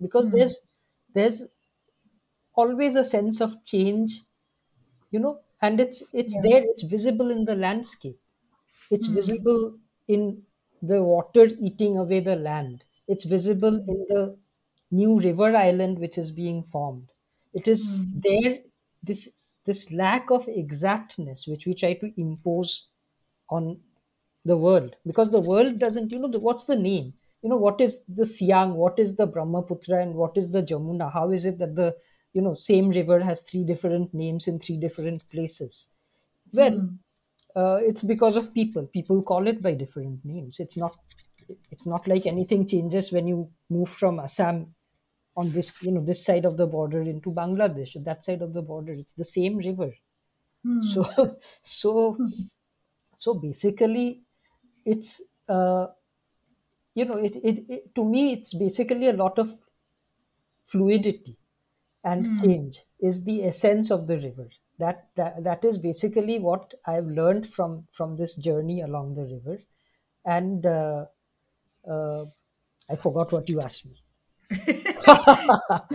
because 0.00 0.30
Hmm. 0.30 0.40
there's 0.40 0.58
there's 1.14 1.44
always 2.54 2.94
a 2.96 3.04
sense 3.04 3.40
of 3.40 3.62
change, 3.64 4.20
you 5.10 5.18
know, 5.20 5.40
and 5.62 5.80
it's 5.80 6.02
it's 6.12 6.36
Yeah. 6.36 6.40
there. 6.40 6.62
It's 6.64 6.82
visible 6.82 7.30
in 7.30 7.44
the 7.46 7.56
landscape. 7.56 8.20
It's 8.90 9.06
Hmm. 9.06 9.20
visible 9.20 9.78
in 10.08 10.46
the 10.82 11.02
water 11.02 11.46
eating 11.60 11.96
away 11.98 12.20
the 12.20 12.36
land. 12.36 12.84
It's 13.08 13.24
visible 13.24 13.76
in 13.76 14.06
the 14.08 14.38
new 14.90 15.20
river 15.20 15.54
island 15.56 15.98
which 15.98 16.18
is 16.18 16.30
being 16.30 16.62
formed. 16.62 17.10
It 17.52 17.68
is 17.68 18.04
Hmm. 18.04 18.12
there, 18.12 18.60
this 19.02 19.28
this 19.66 19.90
lack 19.92 20.30
of 20.30 20.48
exactness 20.48 21.46
which 21.46 21.66
we 21.66 21.74
try 21.74 21.94
to 21.94 22.12
impose 22.20 22.88
on 23.48 23.82
the 24.44 24.56
world 24.56 24.96
because 25.06 25.30
the 25.30 25.40
world 25.40 25.78
doesn't 25.78 26.10
you 26.12 26.18
know 26.18 26.28
what's 26.38 26.64
the 26.64 26.76
name 26.76 27.12
you 27.42 27.48
know 27.48 27.56
what 27.56 27.80
is 27.80 28.00
the 28.08 28.24
siang 28.24 28.74
what 28.74 28.98
is 28.98 29.14
the 29.16 29.26
brahmaputra 29.26 30.00
and 30.02 30.14
what 30.14 30.36
is 30.36 30.50
the 30.52 30.62
jamuna 30.62 31.12
how 31.12 31.30
is 31.30 31.44
it 31.44 31.58
that 31.58 31.74
the 31.76 31.94
you 32.32 32.40
know 32.40 32.54
same 32.54 32.88
river 32.90 33.20
has 33.20 33.42
three 33.42 33.64
different 33.64 34.14
names 34.14 34.48
in 34.48 34.58
three 34.58 34.78
different 34.78 35.28
places 35.28 35.88
well 36.52 36.78
Hmm. 36.78 37.00
Uh, 37.56 37.76
it's 37.82 38.02
because 38.02 38.36
of 38.36 38.54
people. 38.54 38.86
People 38.86 39.22
call 39.22 39.46
it 39.46 39.62
by 39.62 39.74
different 39.74 40.24
names. 40.24 40.60
It's 40.60 40.76
not 40.76 40.96
it's 41.70 41.86
not 41.86 42.06
like 42.06 42.26
anything 42.26 42.66
changes 42.66 43.10
when 43.12 43.26
you 43.26 43.50
move 43.70 43.88
from 43.88 44.20
assam 44.20 44.74
on 45.36 45.50
this 45.50 45.82
you 45.82 45.90
know 45.92 46.04
this 46.04 46.24
side 46.24 46.44
of 46.44 46.56
the 46.56 46.66
border 46.66 47.02
into 47.02 47.30
bangladesh. 47.30 48.02
That 48.04 48.24
side 48.24 48.42
of 48.42 48.52
the 48.54 48.62
border 48.62 48.92
it's 48.92 49.14
the 49.14 49.24
same 49.24 49.56
river. 49.58 49.92
Hmm. 50.64 50.94
so 50.94 51.04
so 51.62 52.24
so 53.18 53.34
basically 53.34 54.24
it's 54.84 55.22
uh, 55.48 55.88
you 56.94 57.04
know 57.04 57.16
it, 57.18 57.36
it, 57.36 57.58
it 57.68 57.94
to 57.94 58.04
me 58.04 58.32
it's 58.32 58.54
basically 58.54 59.08
a 59.08 59.12
lot 59.12 59.38
of 59.38 59.58
fluidity 60.64 61.36
and 62.04 62.26
Hmm. 62.26 62.42
change 62.42 62.84
is 63.00 63.24
the 63.24 63.44
essence 63.44 63.90
of 63.90 64.06
the 64.06 64.18
river 64.18 64.50
that, 64.80 65.08
that 65.16 65.44
that 65.44 65.64
is 65.64 65.78
basically 65.78 66.38
what 66.38 66.74
i've 66.86 67.06
learned 67.06 67.46
from 67.54 67.86
from 67.92 68.16
this 68.16 68.34
journey 68.36 68.80
along 68.82 69.14
the 69.14 69.26
river 69.34 69.58
and 70.24 70.66
uh, 70.66 71.04
uh, 71.88 72.24
i 72.90 72.96
forgot 72.96 73.32
what 73.32 73.48
you 73.48 73.60
asked 73.60 73.86
me 73.86 73.96
I'm 75.06 75.86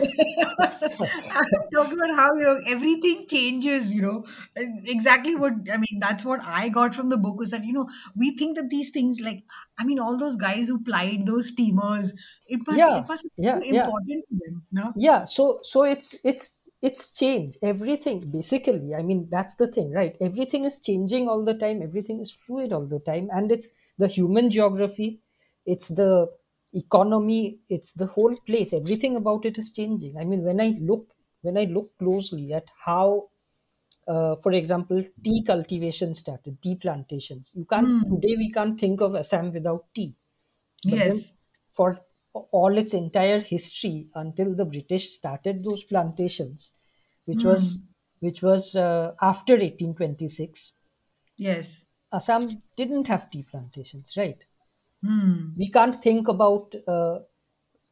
talking 1.73 1.99
about 1.99 2.15
how 2.15 2.33
you 2.35 2.43
know 2.43 2.59
everything 2.67 3.25
changes. 3.29 3.93
You 3.93 4.01
know 4.01 4.25
exactly 4.55 5.35
what 5.35 5.53
I 5.73 5.77
mean. 5.77 5.99
That's 5.99 6.23
what 6.23 6.39
I 6.41 6.69
got 6.69 6.95
from 6.95 7.09
the 7.09 7.17
book 7.17 7.37
was 7.37 7.51
that 7.51 7.65
you 7.65 7.73
know 7.73 7.89
we 8.15 8.37
think 8.37 8.55
that 8.55 8.69
these 8.69 8.91
things 8.91 9.19
like 9.19 9.43
I 9.77 9.83
mean 9.83 9.99
all 9.99 10.17
those 10.17 10.37
guys 10.37 10.69
who 10.69 10.81
plied 10.83 11.25
those 11.25 11.49
steamers, 11.49 12.13
it 12.47 12.61
must 12.65 12.79
yeah 12.79 12.99
it 12.99 13.07
must 13.09 13.29
yeah 13.37 13.57
be 13.59 13.71
yeah 13.71 13.83
important 13.83 14.23
to 14.29 14.35
them. 14.45 14.63
No. 14.71 14.93
yeah 14.95 15.25
so 15.25 15.59
so 15.63 15.83
it's 15.83 16.15
it's 16.23 16.55
it's 16.87 17.03
change 17.19 17.57
everything 17.61 18.19
basically. 18.31 18.93
I 18.95 19.01
mean 19.03 19.27
that's 19.29 19.55
the 19.55 19.67
thing 19.67 19.91
right? 19.91 20.15
Everything 20.21 20.63
is 20.65 20.79
changing 20.79 21.27
all 21.29 21.43
the 21.43 21.53
time. 21.63 21.81
Everything 21.81 22.19
is 22.19 22.31
fluid 22.31 22.73
all 22.73 22.85
the 22.85 22.99
time. 22.99 23.29
And 23.33 23.51
it's 23.51 23.69
the 23.97 24.07
human 24.07 24.49
geography 24.51 25.21
it's 25.65 25.87
the 25.87 26.31
economy 26.73 27.59
it's 27.69 27.91
the 27.93 28.05
whole 28.07 28.35
place. 28.47 28.73
Everything 28.73 29.15
about 29.15 29.45
it 29.45 29.57
is 29.57 29.71
changing. 29.71 30.17
I 30.17 30.25
mean 30.25 30.43
when 30.43 30.61
i 30.61 30.69
look 30.91 31.07
when 31.41 31.57
i 31.57 31.63
look 31.65 31.97
closely 31.97 32.53
at 32.53 32.67
how 32.89 33.29
uh, 34.07 34.35
for 34.37 34.51
example 34.53 35.03
tea 35.23 35.43
cultivation 35.43 36.13
started 36.15 36.61
tea 36.61 36.75
plantations. 36.75 37.51
You 37.55 37.65
can't 37.65 37.93
Hmm. 38.03 38.13
today 38.13 38.35
we 38.37 38.51
can't 38.51 38.79
think 38.79 39.01
of 39.01 39.15
assam 39.15 39.51
without 39.53 39.85
tea. 39.93 40.15
But 40.85 41.01
Yes. 41.01 41.37
for 41.73 41.99
all 42.59 42.77
its 42.77 42.93
entire 42.93 43.39
history 43.39 44.09
until 44.15 44.53
the 44.55 44.65
british 44.65 45.11
started 45.11 45.63
those 45.63 45.83
plantations 45.83 46.71
which 47.25 47.43
Hmm. 47.43 47.51
was 47.51 47.81
which 48.19 48.41
was 48.41 48.75
uh, 48.75 49.15
after 49.21 49.57
1826 49.57 50.73
Yes. 51.37 51.85
assam 52.11 52.63
didn't 52.75 53.05
have 53.05 53.29
tea 53.29 53.43
plantations 53.43 54.17
right 54.17 54.45
Hmm. 55.01 55.55
we 55.55 55.69
can't 55.69 56.01
think 56.03 56.27
about 56.27 56.75
uh, 56.87 57.19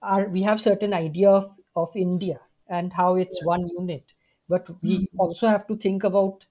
our 0.01 0.27
we 0.29 0.41
have 0.43 0.61
certain 0.61 0.93
idea 0.93 1.29
of, 1.31 1.55
of 1.75 1.95
india 1.95 2.39
and 2.67 2.93
how 2.93 3.15
it's 3.15 3.41
one 3.41 3.67
unit 3.69 4.13
but 4.49 4.69
we 4.83 5.07
Hmm. 5.07 5.07
also 5.17 5.47
have 5.47 5.67
to 5.67 5.77
think 5.77 6.03
about 6.03 6.45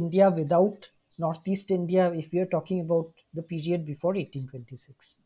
india 0.00 0.26
without 0.36 0.86
northeast 1.24 1.70
india 1.76 2.06
if 2.22 2.32
we 2.32 2.38
are 2.44 2.50
talking 2.56 2.80
about 2.86 3.12
the 3.34 3.42
period 3.52 3.84
before 3.92 4.14
1826 4.16 5.18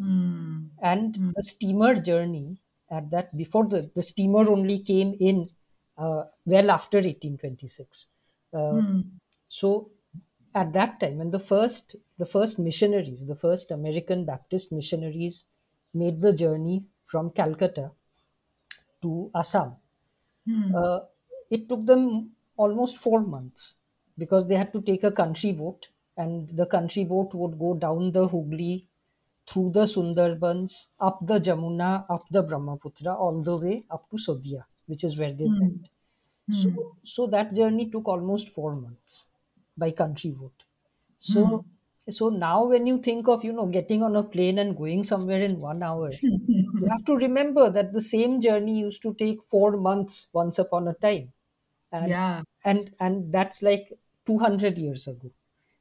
Hmm. 0.00 0.68
and 0.82 1.16
Hmm. 1.16 1.30
the 1.36 1.42
steamer 1.42 1.94
journey 1.94 2.60
at 2.90 3.10
that 3.10 3.36
before 3.36 3.66
the 3.66 3.90
the 3.94 4.02
steamer 4.02 4.44
only 4.50 4.78
came 4.80 5.14
in 5.20 5.48
uh, 5.96 6.24
well 6.46 6.70
after 6.70 6.98
1826 6.98 8.08
uh, 8.52 8.80
Hmm. 8.80 9.20
so 9.48 9.90
at 10.54 10.72
that 10.72 10.98
time 11.00 11.18
when 11.18 11.30
the 11.30 11.38
first 11.52 11.96
the 12.18 12.26
first 12.26 12.58
missionaries 12.58 13.26
the 13.26 13.36
first 13.46 13.70
american 13.70 14.24
baptist 14.24 14.72
missionaries 14.72 15.46
made 15.94 16.20
the 16.20 16.32
journey 16.32 16.84
from 17.06 17.30
calcutta 17.30 17.92
to 19.02 19.30
assam 19.34 19.76
Hmm. 20.46 20.80
uh, 20.80 21.00
it 21.50 21.68
took 21.68 21.84
them 21.86 22.34
almost 22.56 22.98
four 22.98 23.20
months 23.20 23.76
because 24.18 24.48
they 24.48 24.56
had 24.56 24.72
to 24.72 24.82
take 24.82 25.04
a 25.04 25.12
country 25.12 25.52
boat 25.52 25.88
and 26.16 26.48
the 26.56 26.66
country 26.66 27.04
boat 27.04 27.34
would 27.34 27.58
go 27.58 27.74
down 27.74 28.12
the 28.12 28.26
hooghly 28.28 28.88
through 29.50 29.70
the 29.76 29.84
sundarbans 29.94 30.74
up 31.08 31.18
the 31.30 31.38
jamuna 31.48 31.90
up 32.16 32.24
the 32.36 32.42
brahmaputra 32.50 33.14
all 33.24 33.42
the 33.48 33.56
way 33.64 33.76
up 33.96 34.08
to 34.10 34.16
sadiya 34.26 34.64
which 34.86 35.04
is 35.08 35.18
where 35.18 35.34
they 35.40 35.44
Hmm. 35.44 35.60
went 35.60 35.90
so 36.60 36.70
Hmm. 36.70 36.90
so 37.14 37.26
that 37.36 37.54
journey 37.60 37.86
took 37.90 38.08
almost 38.14 38.48
four 38.58 38.72
months 38.76 39.26
by 39.84 39.90
country 40.02 40.30
boat 40.40 40.64
so 41.18 41.44
Hmm. 41.44 41.60
so 42.18 42.28
now 42.28 42.64
when 42.66 42.86
you 42.86 42.98
think 43.08 43.28
of 43.28 43.44
you 43.44 43.52
know 43.52 43.66
getting 43.78 44.02
on 44.02 44.16
a 44.16 44.22
plane 44.34 44.58
and 44.58 44.76
going 44.76 45.04
somewhere 45.04 45.42
in 45.50 45.60
one 45.60 45.82
hour 45.82 46.10
you 46.80 46.88
have 46.92 47.04
to 47.06 47.16
remember 47.16 47.70
that 47.70 47.92
the 47.92 48.00
same 48.02 48.40
journey 48.40 48.78
used 48.78 49.02
to 49.02 49.14
take 49.14 49.42
four 49.56 49.72
months 49.88 50.28
once 50.32 50.58
upon 50.58 50.88
a 50.88 50.94
time 51.06 51.32
and 51.92 52.14
Yeah. 52.14 52.42
and 52.64 52.94
and 53.00 53.32
that's 53.32 53.62
like 53.62 53.92
200 54.26 54.78
years 54.78 55.06
ago 55.08 55.30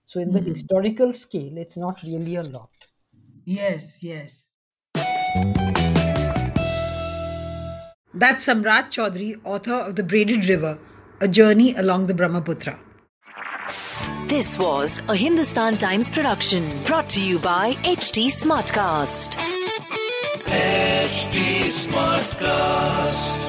so 0.06 0.20
in 0.20 0.32
the 0.32 0.42
Hmm. 0.42 0.52
historical 0.52 1.14
scale 1.14 1.58
it's 1.58 1.78
not 1.78 2.04
really 2.04 2.36
a 2.36 2.44
lot 2.44 2.89
Yes, 3.46 4.04
yes. 4.04 4.48
That's 8.14 8.48
Samrat 8.48 8.90
Choudhury, 8.92 9.40
author 9.44 9.76
of 9.76 9.96
The 9.96 10.04
Braided 10.04 10.48
River, 10.48 10.80
A 11.22 11.28
Journey 11.28 11.76
Along 11.76 12.08
the 12.08 12.14
Brahmaputra. 12.14 12.80
This 14.28 14.60
was 14.60 15.02
a 15.08 15.16
Hindustan 15.16 15.78
Times 15.78 16.10
production 16.10 16.84
brought 16.84 17.10
to 17.10 17.22
you 17.22 17.40
by 17.40 17.74
HT 17.84 18.28
Smartcast. 18.28 19.38
HT 20.46 21.70
Smartcast. 21.88 23.49